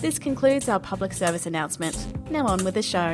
This 0.02 0.20
concludes 0.20 0.68
our 0.68 0.82
public 0.82 1.14
service 1.14 1.46
announcement. 1.46 1.96
Now 2.30 2.46
on 2.48 2.66
with 2.66 2.74
the 2.74 2.82
show. 2.82 3.14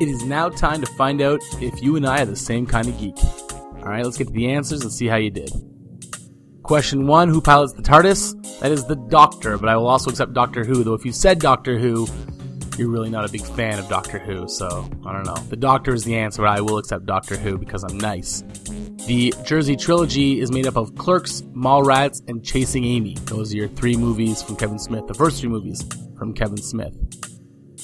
It 0.00 0.08
is 0.08 0.24
now 0.24 0.48
time 0.48 0.80
to 0.80 0.92
find 0.94 1.22
out 1.22 1.40
if 1.60 1.80
you 1.80 1.94
and 1.94 2.04
I 2.04 2.22
are 2.22 2.26
the 2.26 2.34
same 2.34 2.66
kind 2.66 2.88
of 2.88 2.98
geek. 2.98 3.22
All 3.52 3.84
right, 3.84 4.04
let's 4.04 4.16
get 4.16 4.26
to 4.26 4.32
the 4.32 4.50
answers 4.50 4.82
and 4.82 4.92
see 4.92 5.06
how 5.06 5.18
you 5.18 5.30
did. 5.30 5.52
Question 6.64 7.06
one 7.06 7.28
Who 7.28 7.40
pilots 7.40 7.74
the 7.74 7.82
TARDIS? 7.82 8.39
That 8.60 8.72
is 8.72 8.84
the 8.84 8.96
Doctor, 8.96 9.56
but 9.56 9.70
I 9.70 9.76
will 9.76 9.86
also 9.86 10.10
accept 10.10 10.34
Doctor 10.34 10.64
Who, 10.64 10.84
though 10.84 10.94
if 10.94 11.06
you 11.06 11.12
said 11.12 11.38
Doctor 11.38 11.78
Who, 11.78 12.06
you're 12.76 12.90
really 12.90 13.08
not 13.10 13.28
a 13.28 13.32
big 13.32 13.42
fan 13.42 13.78
of 13.78 13.88
Doctor 13.88 14.18
Who, 14.18 14.48
so 14.48 14.88
I 15.04 15.12
don't 15.12 15.24
know. 15.24 15.36
The 15.48 15.56
Doctor 15.56 15.94
is 15.94 16.04
the 16.04 16.16
answer, 16.16 16.42
but 16.42 16.48
I 16.48 16.60
will 16.60 16.76
accept 16.76 17.06
Doctor 17.06 17.36
Who 17.36 17.56
because 17.56 17.84
I'm 17.84 17.96
nice. 17.96 18.42
The 19.06 19.34
Jersey 19.44 19.76
trilogy 19.76 20.40
is 20.40 20.52
made 20.52 20.66
up 20.66 20.76
of 20.76 20.94
Clerks, 20.94 21.40
Mallrats, 21.54 22.22
and 22.28 22.44
Chasing 22.44 22.84
Amy. 22.84 23.14
Those 23.24 23.52
are 23.54 23.56
your 23.56 23.68
three 23.68 23.96
movies 23.96 24.42
from 24.42 24.56
Kevin 24.56 24.78
Smith, 24.78 25.06
the 25.06 25.14
first 25.14 25.40
three 25.40 25.48
movies 25.48 25.82
from 26.18 26.34
Kevin 26.34 26.58
Smith. 26.58 26.92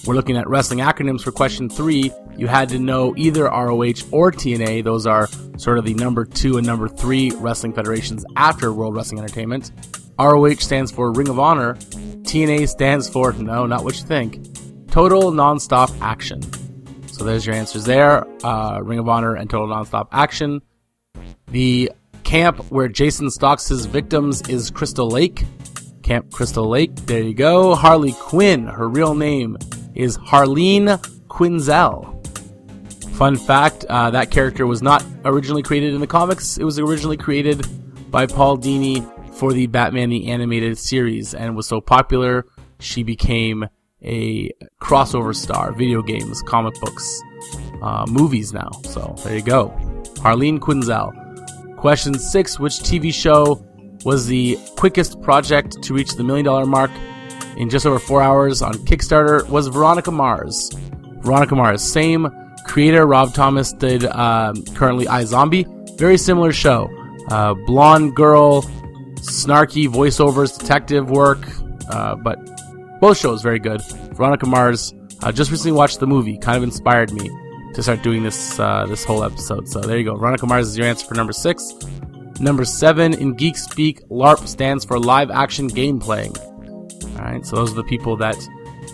We're 0.06 0.14
looking 0.14 0.36
at 0.36 0.46
wrestling 0.46 0.80
acronyms 0.80 1.22
for 1.22 1.32
question 1.32 1.70
three. 1.70 2.12
You 2.36 2.48
had 2.48 2.68
to 2.68 2.78
know 2.78 3.14
either 3.16 3.44
ROH 3.44 4.04
or 4.12 4.30
TNA. 4.30 4.84
Those 4.84 5.06
are 5.06 5.26
sort 5.56 5.78
of 5.78 5.84
the 5.86 5.94
number 5.94 6.26
two 6.26 6.58
and 6.58 6.66
number 6.66 6.86
three 6.86 7.30
wrestling 7.36 7.72
federations 7.72 8.26
after 8.36 8.72
World 8.72 8.94
Wrestling 8.94 9.20
Entertainment. 9.20 9.72
ROH 10.18 10.56
stands 10.56 10.90
for 10.90 11.12
Ring 11.12 11.28
of 11.28 11.38
Honor. 11.38 11.74
TNA 11.74 12.68
stands 12.68 13.08
for, 13.08 13.32
no, 13.32 13.66
not 13.66 13.84
what 13.84 13.96
you 13.96 14.06
think, 14.06 14.40
Total 14.90 15.30
Nonstop 15.30 15.96
Action. 16.00 16.42
So 17.08 17.24
there's 17.24 17.46
your 17.46 17.54
answers 17.54 17.84
there. 17.84 18.26
Uh, 18.44 18.80
Ring 18.82 18.98
of 18.98 19.08
Honor 19.08 19.34
and 19.34 19.48
Total 19.48 19.68
Nonstop 19.68 20.08
Action. 20.12 20.62
The 21.48 21.92
camp 22.24 22.70
where 22.70 22.88
Jason 22.88 23.30
stalks 23.30 23.68
his 23.68 23.86
victims 23.86 24.42
is 24.48 24.70
Crystal 24.70 25.08
Lake. 25.08 25.44
Camp 26.02 26.32
Crystal 26.32 26.68
Lake. 26.68 26.94
There 27.06 27.22
you 27.22 27.34
go. 27.34 27.74
Harley 27.74 28.12
Quinn. 28.12 28.66
Her 28.66 28.88
real 28.88 29.14
name 29.14 29.56
is 29.94 30.18
Harleen 30.18 30.98
Quinzel. 31.28 32.12
Fun 33.16 33.36
fact 33.36 33.84
uh, 33.88 34.10
that 34.10 34.30
character 34.30 34.66
was 34.66 34.82
not 34.82 35.04
originally 35.24 35.62
created 35.62 35.94
in 35.94 36.00
the 36.00 36.06
comics, 36.06 36.58
it 36.58 36.64
was 36.64 36.78
originally 36.78 37.16
created 37.16 37.66
by 38.10 38.26
Paul 38.26 38.58
Dini 38.58 39.00
for 39.36 39.52
the 39.52 39.66
Batman 39.66 40.10
the 40.10 40.28
Animated 40.28 40.78
Series 40.78 41.34
and 41.34 41.56
was 41.56 41.66
so 41.66 41.80
popular 41.80 42.46
she 42.78 43.02
became 43.02 43.66
a 44.02 44.50
crossover 44.80 45.34
star, 45.34 45.72
video 45.72 46.02
games, 46.02 46.42
comic 46.42 46.74
books, 46.80 47.22
uh, 47.82 48.04
movies 48.08 48.52
now. 48.52 48.70
So 48.84 49.14
there 49.24 49.36
you 49.36 49.42
go. 49.42 49.70
Harleen 50.16 50.58
Quinzel. 50.58 51.12
Question 51.76 52.18
six 52.18 52.58
Which 52.58 52.74
TV 52.74 53.12
show 53.12 53.64
was 54.04 54.26
the 54.26 54.58
quickest 54.76 55.20
project 55.22 55.82
to 55.82 55.94
reach 55.94 56.14
the 56.14 56.24
million 56.24 56.44
dollar 56.44 56.66
mark 56.66 56.90
in 57.56 57.70
just 57.70 57.86
over 57.86 57.98
four 57.98 58.22
hours 58.22 58.62
on 58.62 58.74
Kickstarter 58.74 59.48
was 59.48 59.68
Veronica 59.68 60.10
Mars. 60.10 60.70
Veronica 61.20 61.54
Mars, 61.54 61.82
same 61.82 62.28
creator. 62.64 63.06
Rob 63.06 63.34
Thomas 63.34 63.72
did 63.72 64.04
um, 64.04 64.62
currently 64.74 65.06
iZombie. 65.06 65.98
Very 65.98 66.18
similar 66.18 66.52
show. 66.52 66.88
Uh, 67.30 67.54
blonde 67.66 68.14
girl, 68.14 68.62
snarky 69.26 69.86
voiceovers, 69.86 70.58
detective 70.58 71.10
work, 71.10 71.46
uh, 71.90 72.14
but 72.16 72.38
both 73.00 73.18
shows 73.18 73.42
very 73.42 73.58
good. 73.58 73.82
Veronica 74.12 74.46
Mars. 74.46 74.94
Uh, 75.22 75.32
just 75.32 75.50
recently 75.50 75.72
watched 75.72 75.98
the 75.98 76.06
movie. 76.06 76.36
Kind 76.38 76.58
of 76.58 76.62
inspired 76.62 77.10
me 77.12 77.30
to 77.74 77.82
start 77.82 78.02
doing 78.02 78.22
this 78.22 78.58
uh, 78.58 78.86
this 78.86 79.04
whole 79.04 79.24
episode. 79.24 79.68
So 79.68 79.80
there 79.80 79.98
you 79.98 80.04
go. 80.04 80.16
Veronica 80.16 80.46
Mars 80.46 80.68
is 80.68 80.78
your 80.78 80.86
answer 80.86 81.06
for 81.06 81.14
number 81.14 81.32
six. 81.32 81.74
Number 82.40 82.64
seven 82.64 83.14
in 83.14 83.34
geek 83.34 83.56
speak, 83.56 84.06
LARP 84.08 84.46
stands 84.46 84.84
for 84.84 84.98
live 84.98 85.30
action 85.30 85.68
game 85.68 85.98
playing. 85.98 86.34
All 86.38 87.22
right, 87.22 87.46
so 87.46 87.56
those 87.56 87.72
are 87.72 87.76
the 87.76 87.84
people 87.84 88.16
that 88.18 88.36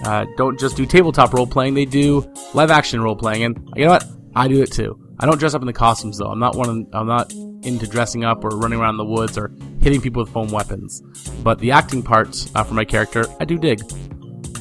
uh, 0.04 0.26
don't 0.36 0.58
just 0.58 0.76
do 0.76 0.86
tabletop 0.86 1.32
role 1.32 1.46
playing; 1.46 1.74
they 1.74 1.84
do 1.84 2.30
live 2.54 2.70
action 2.70 3.00
role 3.00 3.16
playing. 3.16 3.42
And 3.42 3.68
you 3.74 3.84
know 3.84 3.92
what? 3.92 4.04
I 4.34 4.48
do 4.48 4.62
it 4.62 4.70
too. 4.70 4.98
I 5.18 5.26
don't 5.26 5.38
dress 5.38 5.54
up 5.54 5.62
in 5.62 5.66
the 5.66 5.72
costumes 5.72 6.18
though. 6.18 6.28
I'm 6.28 6.38
not 6.38 6.56
one. 6.56 6.68
Of, 6.68 6.86
I'm 6.92 7.06
not 7.06 7.32
into 7.32 7.86
dressing 7.86 8.24
up 8.24 8.44
or 8.44 8.50
running 8.50 8.80
around 8.80 8.96
the 8.96 9.04
woods 9.04 9.36
or 9.38 9.52
hitting 9.82 10.00
people 10.00 10.22
with 10.22 10.32
foam 10.32 10.48
weapons. 10.48 11.00
But 11.42 11.58
the 11.58 11.72
acting 11.72 12.02
parts 12.02 12.50
uh, 12.54 12.64
for 12.64 12.74
my 12.74 12.84
character, 12.84 13.24
I 13.40 13.44
do 13.44 13.58
dig. 13.58 13.80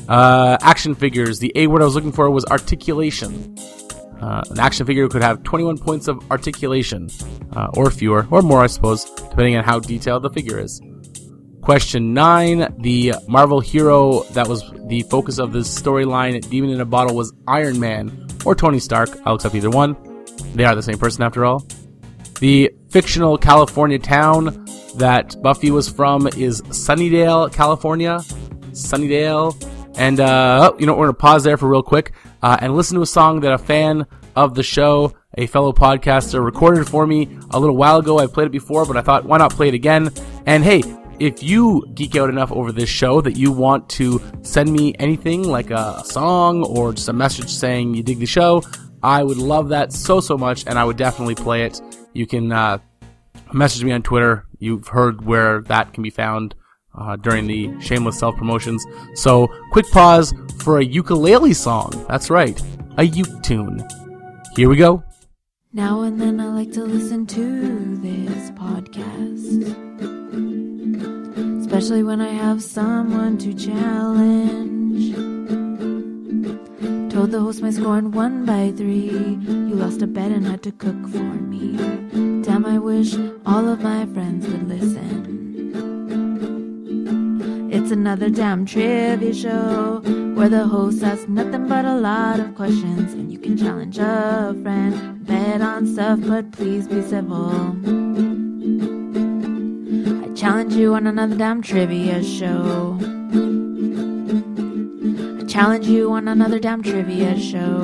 Uh, 0.08 0.58
action 0.62 0.96
figures. 0.96 1.40
The 1.40 1.52
A 1.56 1.68
word 1.68 1.82
I 1.82 1.86
was 1.86 1.96
looking 1.96 2.12
for 2.12 2.30
was 2.30 2.46
articulation. 2.46 3.56
Uh, 4.20 4.44
an 4.50 4.60
action 4.60 4.86
figure 4.86 5.08
could 5.08 5.24
have 5.24 5.42
21 5.44 5.78
points 5.78 6.08
of 6.08 6.24
articulation, 6.30 7.10
uh, 7.54 7.70
or 7.74 7.90
fewer, 7.90 8.28
or 8.30 8.42
more, 8.42 8.62
I 8.62 8.68
suppose, 8.68 9.06
depending 9.06 9.56
on 9.56 9.64
how 9.64 9.80
detailed 9.80 10.24
the 10.24 10.30
figure 10.30 10.60
is. 10.60 10.82
Question 11.62 12.14
nine: 12.14 12.74
The 12.80 13.14
Marvel 13.28 13.60
hero 13.60 14.24
that 14.32 14.48
was 14.48 14.64
the 14.88 15.04
focus 15.04 15.40
of 15.40 15.54
this 15.54 15.68
storyline, 15.70 16.48
Demon 16.50 16.72
in 16.72 16.82
a 16.82 16.86
Bottle, 16.86 17.16
was 17.16 17.34
Iron 17.48 17.80
Man 17.80 18.28
or 18.46 18.54
Tony 18.54 18.80
Stark. 18.80 19.10
I'll 19.26 19.36
accept 19.36 19.56
either 19.56 19.70
one. 19.70 19.96
They 20.56 20.66
are 20.66 20.76
the 20.76 20.84
same 20.84 20.98
person 20.98 21.24
after 21.24 21.46
all. 21.46 21.66
The 22.40 22.74
fictional 22.90 23.38
California 23.38 24.00
town 24.00 24.66
that 24.98 25.42
Buffy 25.42 25.72
was 25.72 25.90
from 25.90 26.28
is 26.28 26.62
Sunnydale, 26.64 27.52
California. 27.54 28.20
Sunnydale. 28.72 29.56
And, 29.98 30.20
uh, 30.20 30.72
oh, 30.72 30.80
you 30.80 30.86
know, 30.86 30.94
we're 30.94 31.06
going 31.06 31.16
to 31.16 31.20
pause 31.20 31.44
there 31.44 31.58
for 31.58 31.68
real 31.68 31.84
quick 31.84 32.14
uh, 32.42 32.58
and 32.62 32.76
listen 32.76 32.96
to 32.96 33.02
a 33.02 33.08
song 33.08 33.42
that 33.42 33.52
a 33.52 33.58
fan 33.58 34.06
of 34.36 34.56
the 34.56 34.64
show, 34.64 35.14
a 35.38 35.48
fellow 35.48 35.74
podcaster, 35.74 36.44
recorded 36.44 36.88
for 36.88 37.06
me 37.06 37.38
a 37.52 37.60
little 37.60 37.76
while 37.76 37.98
ago. 37.98 38.20
I 38.20 38.28
played 38.28 38.48
it 38.48 38.52
before, 38.52 38.86
but 38.86 38.98
I 38.98 39.02
thought, 39.02 39.26
why 39.26 39.38
not 39.38 39.52
play 39.52 39.68
it 39.68 39.74
again? 39.74 40.10
And 40.46 40.64
hey, 40.64 40.82
if 41.20 41.44
you 41.44 41.86
geek 41.94 42.16
out 42.16 42.30
enough 42.30 42.52
over 42.52 42.72
this 42.72 42.90
show 42.90 43.22
that 43.22 43.36
you 43.38 43.52
want 43.52 43.90
to 43.90 44.22
send 44.42 44.72
me 44.72 44.96
anything 44.98 45.44
like 45.44 45.70
a 45.70 46.02
song 46.06 46.64
or 46.64 46.94
just 46.94 47.10
a 47.10 47.14
message 47.14 47.50
saying 47.50 47.94
you 47.94 48.02
dig 48.02 48.20
the 48.20 48.26
show, 48.26 48.64
I 49.04 49.24
would 49.24 49.38
love 49.38 49.70
that 49.70 49.94
so, 49.94 50.20
so 50.20 50.38
much, 50.38 50.66
and 50.66 50.80
I 50.80 50.84
would 50.84 50.98
definitely 50.98 51.36
play 51.36 51.64
it. 51.64 51.82
You 52.14 52.26
can 52.26 52.52
uh, 52.52 52.80
message 53.54 53.84
me 53.84 53.92
on 53.92 54.02
Twitter. 54.02 54.46
You've 54.62 54.88
heard 54.90 55.26
where 55.26 55.62
that 55.64 55.92
can 55.92 56.04
be 56.04 56.12
found 56.12 56.54
uh, 56.96 57.16
during 57.16 57.48
the 57.48 57.80
shameless 57.82 58.20
self 58.20 58.38
promotions. 58.38 58.86
So, 59.16 59.48
quick 59.72 59.90
pause 59.90 60.34
for 60.60 60.78
a 60.78 60.86
ukulele 60.86 61.54
song. 61.54 62.06
That's 62.08 62.30
right, 62.30 62.62
a 62.98 63.04
uke 63.04 63.42
tune. 63.42 63.84
Here 64.56 64.70
we 64.70 64.78
go. 64.78 65.04
Now 65.74 66.02
and 66.02 66.22
then 66.22 66.40
I 66.40 66.48
like 66.48 66.72
to 66.74 66.84
listen 66.84 67.26
to 67.28 67.98
this 68.02 68.52
podcast. 68.52 69.72
Especially 71.66 72.04
when 72.04 72.22
I 72.22 72.30
have 72.30 72.62
someone 72.62 73.38
to 73.40 73.54
challenge. 73.54 75.31
Told 77.22 77.34
the 77.34 77.40
host 77.40 77.62
my 77.62 77.70
score 77.70 78.00
in 78.00 78.10
one 78.10 78.46
by 78.46 78.74
three. 78.76 79.38
You 79.46 79.76
lost 79.76 80.02
a 80.02 80.08
bet 80.08 80.32
and 80.32 80.44
had 80.44 80.64
to 80.64 80.72
cook 80.72 81.00
for 81.08 81.20
me. 81.20 81.78
Damn, 82.42 82.66
I 82.66 82.80
wish 82.80 83.14
all 83.46 83.70
of 83.70 83.84
my 83.84 84.08
friends 84.08 84.48
would 84.48 84.68
listen. 84.68 85.70
It's 87.72 87.92
another 87.92 88.32
damn 88.32 88.66
trivia 88.66 89.36
show 89.36 90.02
where 90.34 90.50
the 90.50 90.66
host 90.66 91.04
asks 91.04 91.28
nothing 91.28 91.68
but 91.68 91.86
a 91.86 91.94
lot 91.94 92.40
of 92.40 92.56
questions 92.56 93.14
and 93.14 93.32
you 93.32 93.38
can 93.38 93.56
challenge 93.56 94.00
a 94.00 94.56
friend, 94.64 95.24
bet 95.24 95.62
on 95.62 95.86
stuff, 95.86 96.22
but 96.24 96.52
please 96.52 96.88
be 96.88 97.04
civil. 97.04 97.52
I 100.26 100.34
challenge 100.34 100.74
you 100.74 100.96
on 100.96 101.06
another 101.06 101.36
damn 101.36 101.62
trivia 101.62 102.24
show. 102.24 102.98
Challenge 105.52 105.86
you 105.86 106.14
on 106.14 106.30
another 106.30 106.60
damn 106.60 106.82
trivia 106.82 107.38
show. 107.38 107.82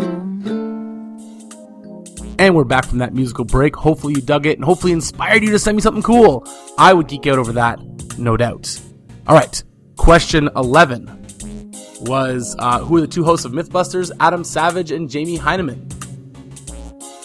And 2.40 2.56
we're 2.56 2.64
back 2.64 2.86
from 2.86 3.00
that 3.00 3.14
musical 3.14 3.44
break. 3.44 3.76
Hopefully 3.76 4.14
you 4.14 4.22
dug 4.22 4.46
it 4.46 4.58
and 4.58 4.64
hopefully 4.64 4.94
inspired 4.94 5.44
you 5.44 5.52
to 5.52 5.60
send 5.60 5.76
me 5.76 5.82
something 5.82 6.02
cool. 6.02 6.48
I 6.78 6.94
would 6.94 7.10
geek 7.10 7.28
out 7.28 7.38
over 7.38 7.52
that, 7.52 7.78
no 8.18 8.38
doubt. 8.38 8.80
All 9.28 9.36
right, 9.36 9.62
question 9.98 10.50
11 10.56 11.74
was 12.04 12.56
uh, 12.58 12.80
who 12.80 12.96
are 12.96 13.02
the 13.02 13.08
two 13.08 13.26
hosts 13.26 13.46
of 13.46 13.52
Mythbusters, 13.52 14.12
Adam 14.22 14.46
Savage 14.46 14.94
and 14.94 15.10
Jamie 15.10 15.38
Hyneman? 15.38 15.92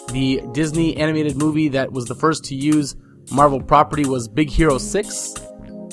The 0.08 0.42
Disney 0.50 0.96
animated 0.96 1.37
movie 1.37 1.68
that 1.68 1.92
was 1.92 2.06
the 2.06 2.16
first 2.16 2.42
to 2.46 2.56
use 2.56 2.96
Marvel 3.30 3.62
property 3.62 4.06
was 4.06 4.26
Big 4.26 4.50
Hero 4.50 4.78
6, 4.78 5.34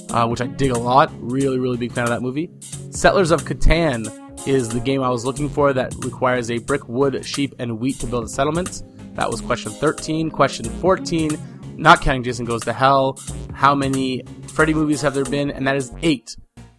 uh, 0.10 0.26
which 0.26 0.42
I 0.42 0.48
dig 0.48 0.72
a 0.72 0.80
lot. 0.80 1.12
Really, 1.20 1.60
really 1.60 1.78
big 1.78 1.92
fan 1.92 2.06
of 2.06 2.10
that 2.10 2.24
movie. 2.24 2.50
Settlers 2.90 3.30
of 3.30 3.44
Catan 3.44 4.08
is 4.48 4.70
the 4.70 4.80
game 4.80 5.04
I 5.04 5.10
was 5.10 5.26
looking 5.26 5.50
for 5.50 5.74
that 5.74 5.94
requires 6.04 6.50
a 6.52 6.60
brick, 6.60 6.88
wood, 6.88 7.26
sheep, 7.26 7.54
and 7.60 7.80
wheat 7.80 8.00
to 8.00 8.08
build 8.08 8.26
a 8.26 8.28
settlement. 8.30 8.84
That 9.16 9.30
was 9.30 9.42
question 9.42 9.72
13. 9.72 10.32
Question 10.32 10.66
14, 10.66 11.38
not 11.78 12.02
counting 12.02 12.24
Jason 12.24 12.46
Goes 12.46 12.64
to 12.64 12.74
Hell. 12.74 13.20
How 13.54 13.76
many 13.76 14.24
Freddy 14.48 14.74
movies 14.74 15.02
have 15.02 15.14
there 15.14 15.26
been? 15.26 15.52
And 15.52 15.68
that 15.68 15.76
is 15.76 15.92
eight. 16.02 16.36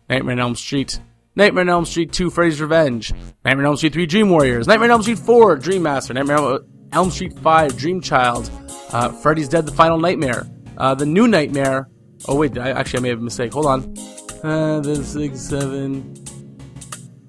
Nightmare 0.09 0.33
on 0.33 0.40
Elm 0.40 0.55
Street. 0.57 1.00
Nightmare 1.37 1.62
on 1.62 1.69
Elm 1.69 1.85
Street 1.85 2.12
2, 2.12 2.31
Freddy's 2.31 2.61
Revenge. 2.61 3.12
Nightmare 3.44 3.66
on 3.66 3.70
Elm 3.70 3.77
Street 3.77 3.92
3, 3.92 4.07
Dream 4.07 4.31
Warriors. 4.31 4.66
Nightmare 4.66 4.87
on 4.87 4.92
Elm 4.92 5.03
Street 5.03 5.18
4, 5.18 5.57
Dream 5.57 5.83
Master. 5.83 6.12
Nightmare 6.12 6.38
on 6.38 6.88
Elm 6.92 7.11
Street 7.11 7.38
5, 7.38 7.77
Dream 7.77 8.01
Child. 8.01 8.51
Uh, 8.92 9.11
Freddy's 9.11 9.49
Dead, 9.49 9.66
The 9.66 9.73
Final 9.73 9.99
Nightmare. 9.99 10.46
Uh, 10.77 10.94
the 10.94 11.07
New 11.07 11.29
Nightmare. 11.29 11.88
Oh, 12.27 12.35
wait, 12.35 12.59
I, 12.59 12.70
actually, 12.70 12.99
I 12.99 13.03
made 13.03 13.12
a 13.12 13.20
mistake. 13.20 13.53
Hold 13.53 13.66
on. 13.66 13.94
Uh, 14.42 14.81
the 14.81 15.05
6, 15.05 15.38
7. 15.38 16.30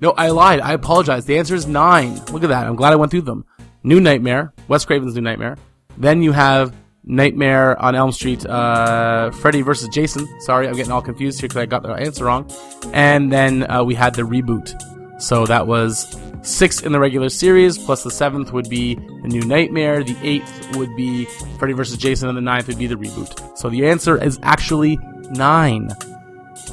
No, 0.01 0.11
I 0.11 0.29
lied. 0.29 0.59
I 0.59 0.73
apologize. 0.73 1.25
The 1.25 1.37
answer 1.37 1.53
is 1.53 1.67
9. 1.67 2.25
Look 2.31 2.43
at 2.43 2.49
that. 2.49 2.65
I'm 2.65 2.75
glad 2.75 2.91
I 2.91 2.95
went 2.95 3.11
through 3.11 3.21
them. 3.21 3.45
New 3.83 3.99
Nightmare. 3.99 4.51
Wes 4.67 4.83
Craven's 4.83 5.15
New 5.15 5.21
Nightmare. 5.21 5.57
Then 5.97 6.23
you 6.23 6.31
have 6.31 6.75
Nightmare 7.03 7.79
on 7.79 7.95
Elm 7.95 8.11
Street, 8.11 8.45
uh, 8.45 9.31
Freddy 9.31 9.61
versus 9.61 9.89
Jason. 9.89 10.27
Sorry, 10.41 10.67
I'm 10.67 10.75
getting 10.75 10.91
all 10.91 11.01
confused 11.01 11.39
here 11.39 11.47
because 11.47 11.61
I 11.61 11.65
got 11.65 11.83
the 11.83 11.93
answer 11.93 12.25
wrong. 12.25 12.49
And 12.93 13.31
then 13.31 13.69
uh, 13.69 13.83
we 13.83 13.93
had 13.93 14.15
the 14.15 14.23
reboot. 14.23 14.73
So 15.21 15.45
that 15.45 15.67
was 15.67 16.17
six 16.41 16.81
in 16.81 16.91
the 16.91 16.99
regular 16.99 17.29
series, 17.29 17.77
plus 17.77 18.03
the 18.03 18.09
seventh 18.09 18.51
would 18.53 18.69
be 18.69 18.95
the 18.95 19.27
new 19.27 19.41
Nightmare, 19.41 20.03
the 20.03 20.17
eighth 20.23 20.75
would 20.75 20.95
be 20.95 21.25
Freddy 21.59 21.73
versus 21.73 21.97
Jason, 21.97 22.27
and 22.27 22.37
the 22.37 22.41
ninth 22.41 22.67
would 22.67 22.79
be 22.79 22.87
the 22.87 22.95
reboot. 22.95 23.57
So 23.57 23.69
the 23.69 23.87
answer 23.87 24.21
is 24.21 24.39
actually 24.41 24.97
nine. 25.31 25.89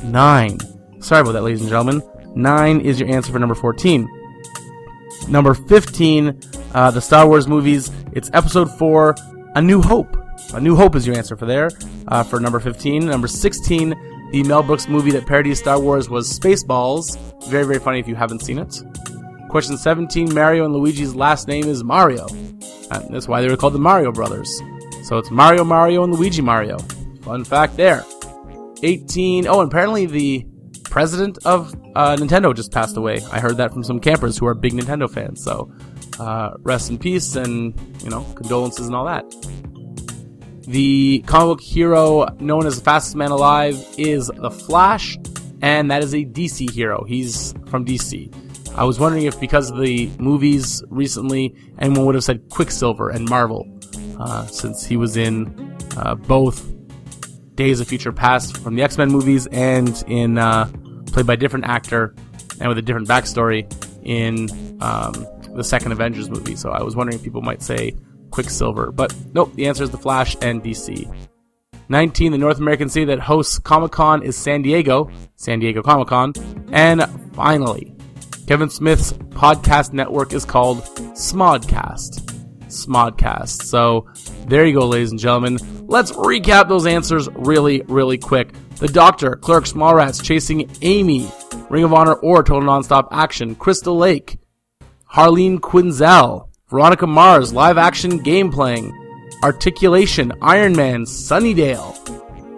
Nine. 0.05 0.59
Sorry 1.01 1.21
about 1.21 1.33
that, 1.33 1.43
ladies 1.43 1.61
and 1.61 1.69
gentlemen. 1.69 2.03
Nine 2.35 2.81
is 2.81 3.01
your 3.01 3.09
answer 3.09 3.33
for 3.33 3.38
number 3.38 3.55
14. 3.55 4.09
Number 5.29 5.55
15, 5.55 6.41
uh, 6.75 6.91
the 6.91 7.01
Star 7.01 7.27
Wars 7.27 7.47
movies. 7.47 7.91
It's 8.12 8.31
episode 8.33 8.71
4, 8.71 9.14
A 9.57 9.62
New 9.62 9.83
Hope. 9.83 10.17
A 10.55 10.61
New 10.61 10.77
Hope 10.77 10.95
is 10.95 11.07
your 11.07 11.17
answer 11.17 11.37
for 11.37 11.47
there, 11.47 11.71
uh, 12.09 12.23
for 12.23 12.41
number 12.41 12.61
15. 12.61 13.07
Number 13.07 13.29
16, 13.29 14.31
the 14.31 14.43
Mel 14.45 14.62
Brooks 14.62 14.88
movie 14.88 15.11
that 15.11 15.27
parodies 15.27 15.59
Star 15.59 15.81
Wars 15.81 16.09
was 16.09 16.38
Spaceballs. 16.38 17.19
Very, 17.49 17.64
very 17.64 17.79
funny 17.79 17.99
if 17.99 18.09
you 18.09 18.14
haven't 18.14 18.41
seen 18.41 18.59
it. 18.59 18.83
Question 19.49 19.77
17, 19.77 20.35
Mario 20.35 20.64
and 20.64 20.75
Luigi's 20.75 21.14
last 21.14 21.49
name 21.49 21.64
is 21.64 21.83
Mario. 21.83 22.27
And 22.91 23.14
that's 23.14 23.29
why 23.29 23.41
they 23.41 23.49
were 23.49 23.57
called 23.57 23.75
the 23.75 23.79
Mario 23.79 24.12
Brothers. 24.12 24.62
So 25.05 25.19
it's 25.19 25.31
Mario 25.31 25.64
Mario 25.64 26.05
and 26.05 26.14
Luigi 26.14 26.43
Mario. 26.43 26.79
Fun 27.23 27.45
fact 27.45 27.77
there. 27.77 28.05
18, 28.83 29.47
oh, 29.47 29.61
and 29.61 29.73
apparently 29.73 30.07
the 30.07 30.47
president 30.98 31.38
of 31.44 31.72
uh, 31.94 32.16
Nintendo 32.16 32.52
just 32.52 32.72
passed 32.72 32.96
away. 32.96 33.20
I 33.30 33.38
heard 33.38 33.58
that 33.58 33.72
from 33.72 33.84
some 33.84 34.00
campers 34.00 34.37
who 34.37 34.46
are 34.48 34.54
big 34.54 34.72
Nintendo 34.72 35.08
fans. 35.08 35.40
So 35.44 35.72
uh, 36.18 36.54
rest 36.62 36.90
in 36.90 36.98
peace 36.98 37.37
and, 37.37 37.72
you 38.02 38.11
know, 38.11 38.24
condolences 38.34 38.88
and 38.88 38.96
all 38.96 39.04
that. 39.04 39.24
The 40.66 41.22
comic 41.24 41.58
book 41.58 41.61
hero 41.61 42.26
known 42.40 42.66
as 42.66 42.80
the 42.80 42.82
fastest 42.82 43.14
man 43.14 43.30
alive 43.30 43.76
is 43.96 44.26
the 44.26 44.50
Flash, 44.50 45.16
and 45.62 45.88
that 45.92 46.02
is 46.02 46.14
a 46.14 46.24
DC 46.24 46.68
hero. 46.68 47.04
He's 47.04 47.54
from 47.66 47.84
DC. 47.87 48.34
I 48.74 48.82
was 48.82 48.98
wondering 48.98 49.26
if 49.26 49.38
because 49.38 49.70
of 49.70 49.78
the 49.78 50.11
movies 50.18 50.82
recently, 50.88 51.54
anyone 51.78 52.06
would 52.06 52.16
have 52.16 52.24
said 52.24 52.48
Quicksilver 52.48 53.11
and 53.11 53.28
Marvel, 53.28 53.68
uh, 54.18 54.46
since 54.46 54.84
he 54.84 54.96
was 54.96 55.16
in 55.16 55.76
uh, 55.96 56.16
both 56.16 56.74
Days 57.54 57.78
of 57.80 57.87
Future 57.87 58.12
Past 58.12 58.58
from 58.58 58.74
the 58.74 58.82
X 58.82 58.98
Men 58.98 59.11
movies 59.11 59.46
and 59.52 60.04
in 60.08 60.38
uh, 60.38 60.68
played 61.12 61.27
by 61.27 61.35
a 61.35 61.37
different 61.37 61.66
actor 61.66 62.14
and 62.61 62.68
with 62.68 62.79
a 62.79 62.83
different 62.83 63.09
backstory 63.09 63.66
in 64.05 64.49
um, 64.81 65.27
the 65.55 65.64
second 65.64 65.92
Avengers 65.92 66.31
movie. 66.31 66.57
So 66.57 66.71
I 66.71 66.83
was 66.83 66.97
wondering 66.97 67.18
if 67.18 67.25
people 67.25 67.42
might 67.42 67.62
say 67.62 67.94
Quicksilver. 68.31 68.92
But 68.92 69.14
nope, 69.33 69.55
the 69.55 69.66
answer 69.66 69.85
is 69.85 69.90
The 69.90 69.99
Flash 69.99 70.37
and 70.42 70.62
DC. 70.62 71.12
19, 71.90 72.33
the 72.33 72.38
North 72.38 72.59
American 72.59 72.88
city 72.88 73.07
that 73.07 73.18
hosts 73.18 73.59
Comic 73.59 73.92
Con 73.92 74.23
is 74.23 74.37
San 74.37 74.62
Diego, 74.62 75.11
San 75.37 75.59
Diego 75.59 75.83
Comic 75.83 76.09
Con. 76.09 76.33
And 76.71 77.05
finally, 77.35 77.94
Kevin 78.47 78.68
Smith's 78.71 79.12
podcast 79.12 79.92
network 79.92 80.33
is 80.33 80.44
called 80.44 80.83
Smodcast. 81.14 82.28
Smodcast. 82.68 83.62
So 83.64 84.09
there 84.46 84.66
you 84.66 84.78
go, 84.78 84.87
ladies 84.87 85.11
and 85.11 85.20
gentlemen. 85.20 85.59
Let's 85.87 86.12
recap 86.12 86.68
those 86.68 86.87
answers 86.87 87.28
really, 87.35 87.83
really 87.88 88.18
quick. 88.18 88.52
The 88.76 88.88
Doctor, 88.88 89.37
Clerks, 89.37 89.72
Mallrats, 89.72 90.22
Chasing 90.22 90.70
Amy, 90.83 91.31
Ring 91.68 91.85
of 91.85 91.92
Honor 91.92 92.14
or 92.14 92.42
Total 92.42 92.68
Nonstop 92.68 93.09
Action, 93.11 93.54
Crystal 93.54 93.96
Lake, 93.96 94.38
Harleen 95.12 95.59
Quinzel, 95.59 96.48
Veronica 96.68 97.07
Mars, 97.07 97.52
live 97.52 97.78
action 97.78 98.18
game 98.18 98.52
playing, 98.52 98.94
Articulation, 99.42 100.33
Iron 100.42 100.74
Man, 100.74 101.04
Sunnydale, 101.04 101.96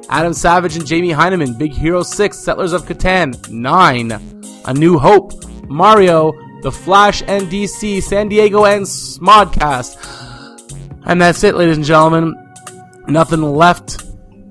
Adam 0.09 0.35
Savage 0.35 0.77
and 0.77 0.87
Jamie 0.87 1.11
Hyneman, 1.11 1.57
Big 1.57 1.73
Hero 1.73 2.03
6, 2.03 2.37
Settlers 2.37 2.73
of 2.73 2.83
Catan, 2.83 3.49
9, 3.49 4.13
A 4.67 4.75
New 4.75 4.99
Hope, 4.99 5.33
Mario, 5.69 6.33
The 6.63 6.73
Flash 6.73 7.23
and 7.27 7.49
DC, 7.49 8.03
San 8.03 8.29
Diego 8.29 8.65
and 8.65 8.85
Smodcast. 8.85 9.97
And 11.05 11.21
that's 11.21 11.43
it, 11.45 11.55
ladies 11.55 11.77
and 11.77 11.87
gentlemen. 11.87 12.35
Nothing 13.09 13.43
left 13.43 14.05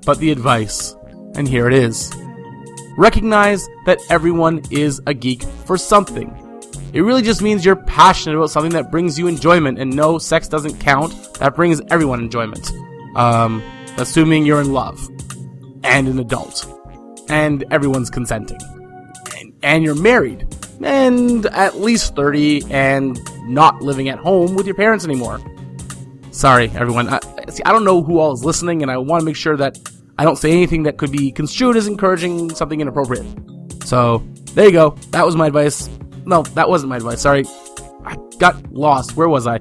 but 0.06 0.18
the 0.18 0.32
advice. 0.32 0.96
And 1.36 1.48
here 1.48 1.68
it 1.68 1.74
is. 1.74 2.12
Recognize 2.98 3.68
that 3.86 4.00
everyone 4.10 4.62
is 4.72 5.02
a 5.06 5.14
geek 5.14 5.44
for 5.44 5.78
something. 5.78 6.36
It 6.92 7.02
really 7.02 7.22
just 7.22 7.42
means 7.42 7.64
you're 7.64 7.76
passionate 7.76 8.36
about 8.36 8.50
something 8.50 8.72
that 8.72 8.90
brings 8.90 9.20
you 9.20 9.28
enjoyment, 9.28 9.78
and 9.78 9.96
no, 9.96 10.18
sex 10.18 10.48
doesn't 10.48 10.80
count. 10.80 11.14
That 11.36 11.56
brings 11.56 11.80
everyone 11.92 12.20
enjoyment. 12.20 12.72
Um, 13.16 13.62
assuming 13.98 14.46
you're 14.46 14.62
in 14.62 14.74
love. 14.74 15.00
and 15.84 16.08
an 16.08 16.20
adult. 16.20 16.66
And 17.30 17.64
everyone's 17.72 18.10
consenting. 18.10 18.58
And, 19.38 19.54
and 19.62 19.84
you're 19.84 19.96
married. 19.96 20.48
And 20.82 21.46
at 21.48 21.80
least 21.80 22.16
30 22.16 22.72
and 22.72 23.20
not 23.48 23.82
living 23.82 24.10
at 24.10 24.20
home 24.20 24.56
with 24.56 24.66
your 24.66 24.76
parents 24.76 25.06
anymore. 25.06 25.40
Sorry, 26.32 26.70
everyone. 26.76 27.10
I, 27.10 27.20
see, 27.50 27.64
I 27.66 27.72
don't 27.72 27.84
know 27.84 28.02
who 28.02 28.20
all 28.20 28.32
is 28.32 28.46
listening, 28.46 28.82
and 28.82 28.92
I 28.92 28.98
want 28.98 29.22
to 29.22 29.26
make 29.26 29.36
sure 29.36 29.58
that 29.58 29.78
I 30.18 30.24
don't 30.24 30.38
say 30.38 30.52
anything 30.52 30.84
that 30.84 30.98
could 30.98 31.12
be 31.12 31.32
construed 31.32 31.76
as 31.76 31.88
encouraging 31.88 32.54
something 32.56 32.80
inappropriate. 32.80 33.26
So, 33.86 34.20
there 34.54 34.66
you 34.66 34.72
go. 34.72 34.92
That 35.12 35.26
was 35.26 35.36
my 35.36 35.48
advice. 35.48 35.90
No, 36.26 36.44
that 36.44 36.70
wasn't 36.70 36.90
my 36.90 36.98
advice. 36.98 37.22
Sorry. 37.22 37.46
I 38.06 38.16
got 38.38 38.72
lost. 38.72 39.16
Where 39.16 39.28
was 39.28 39.48
I? 39.48 39.60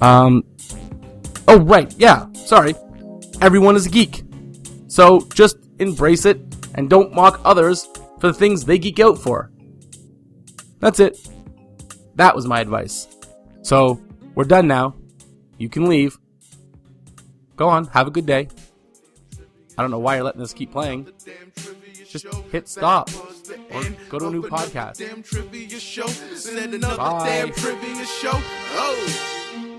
Um. 0.00 0.44
Oh, 1.46 1.60
right. 1.60 1.94
Yeah. 1.98 2.32
Sorry. 2.32 2.74
Everyone 3.40 3.76
is 3.76 3.86
a 3.86 3.90
geek. 3.90 4.22
So 4.88 5.26
just 5.32 5.56
embrace 5.78 6.26
it 6.26 6.40
and 6.74 6.90
don't 6.90 7.14
mock 7.14 7.40
others 7.44 7.88
for 8.20 8.26
the 8.26 8.34
things 8.34 8.64
they 8.64 8.78
geek 8.78 9.00
out 9.00 9.16
for. 9.18 9.50
That's 10.82 10.98
it. 10.98 11.16
That 12.16 12.34
was 12.34 12.46
my 12.48 12.60
advice. 12.60 13.06
So, 13.62 14.00
we're 14.34 14.42
done 14.44 14.66
now. 14.66 14.96
You 15.56 15.68
can 15.68 15.88
leave. 15.88 16.18
Go 17.54 17.68
on, 17.68 17.86
have 17.86 18.08
a 18.08 18.10
good 18.10 18.26
day. 18.26 18.48
I 19.78 19.82
don't 19.82 19.92
know 19.92 20.00
why 20.00 20.16
you're 20.16 20.24
letting 20.24 20.40
this 20.40 20.52
keep 20.52 20.72
playing. 20.72 21.08
Just 22.04 22.26
hit 22.50 22.68
stop 22.68 23.08
or 23.70 23.82
go 24.10 24.18
to 24.18 24.26
a 24.26 24.30
new 24.30 24.42
podcast. 24.42 24.98
Bye. 26.96 27.42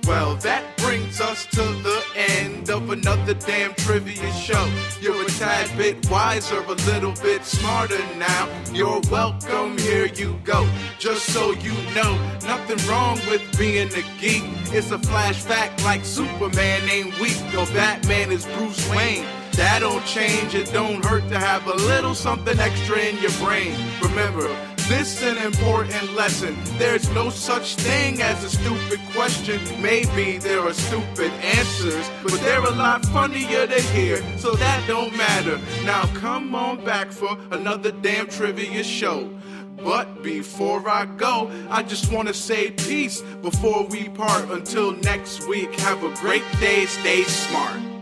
Well, 0.06 0.36
that 0.38 0.78
brings 0.78 1.22
us 1.22 1.46
to 1.48 1.62
the 1.62 2.04
end 2.16 2.70
of 2.70 2.89
another 2.89 3.34
damn 3.36 3.74
trivia 3.76 4.32
show. 4.34 4.70
You're 5.00 5.22
a 5.22 5.26
tad 5.28 5.76
bit 5.78 6.10
wiser, 6.10 6.60
a 6.62 6.74
little 6.92 7.13
bit 7.24 7.46
smarter 7.46 8.00
now. 8.18 8.50
You're 8.74 9.00
welcome, 9.10 9.78
here 9.78 10.08
you 10.08 10.38
go. 10.44 10.68
Just 11.00 11.28
so 11.28 11.52
you 11.54 11.72
know, 11.96 12.18
nothing 12.46 12.86
wrong 12.89 13.18
with 13.30 13.42
being 13.58 13.88
a 13.94 14.04
geek. 14.20 14.44
It's 14.74 14.92
a 14.92 15.00
flash 15.00 15.42
fact 15.42 15.82
like 15.86 16.04
Superman 16.04 16.82
ain't 16.89 17.18
weak, 17.20 17.42
or 17.58 17.66
Batman 17.68 18.32
is 18.32 18.46
Bruce 18.46 18.89
Wayne. 18.89 19.26
That 19.54 19.80
don't 19.80 20.06
change, 20.06 20.54
it 20.54 20.74
don't 20.74 21.06
hurt 21.06 21.30
to 21.30 21.39
have 21.39 21.68
a 21.68 21.76
little 21.76 22.16
something 22.16 22.60
extra 22.60 22.98
in 22.98 23.18
your 23.20 23.32
brain. 23.34 23.76
Remember, 24.02 24.50
this 24.88 25.22
an 25.24 25.38
important 25.38 26.13
lesson. 26.13 26.58
There's 26.78 27.10
no 27.12 27.30
such 27.30 27.76
thing 27.76 28.22
as 28.22 28.43
a 28.43 28.50
stupid 28.50 29.00
question. 29.13 29.60
Maybe 29.82 30.38
there 30.38 30.60
are 30.62 30.74
stupid 30.74 31.32
answers, 31.58 32.10
but 32.24 32.39
they're 32.41 32.63
a 32.63 32.72
lot 32.72 33.06
funnier 33.06 33.67
to 33.67 33.82
hear, 33.82 34.17
so 34.38 34.54
that 34.56 34.84
don't 34.88 35.15
matter. 35.15 35.60
Now 35.86 36.04
come 36.15 36.54
on 36.56 36.84
back 36.84 37.12
for 37.12 37.38
another 37.52 37.91
damn 37.91 38.28
trivia 38.28 38.84
show. 38.84 39.30
But 39.78 40.24
before 40.24 40.88
I 40.88 41.06
go, 41.06 41.52
I 41.69 41.84
just 41.84 42.12
want 42.12 42.28
to 42.28 42.34
say 42.34 42.72
peace 42.72 43.22
before 43.41 43.86
we 43.86 44.10
part. 44.10 44.50
Until 44.50 44.91
next 44.91 45.48
week, 45.48 45.78
have 45.80 46.04
a 46.04 46.13
great 46.15 46.43
day, 46.60 46.86
stay 46.86 47.24
smart 47.24 47.92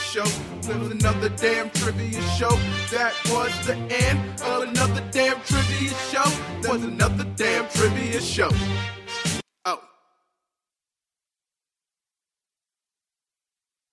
show. 0.00 0.24
Was 0.68 0.90
another 0.90 1.28
damn 1.30 1.70
trivia 1.70 2.20
show. 2.38 2.56
That 2.90 3.14
was 3.30 3.52
the 3.66 3.76
end 3.90 4.40
of 4.42 4.68
another 4.68 5.02
damn 5.10 5.40
trivia 5.42 5.94
show. 6.10 6.68
Was 6.68 6.82
another 6.84 7.24
damn 7.36 7.68
trivia 7.68 8.20
show. 8.20 8.50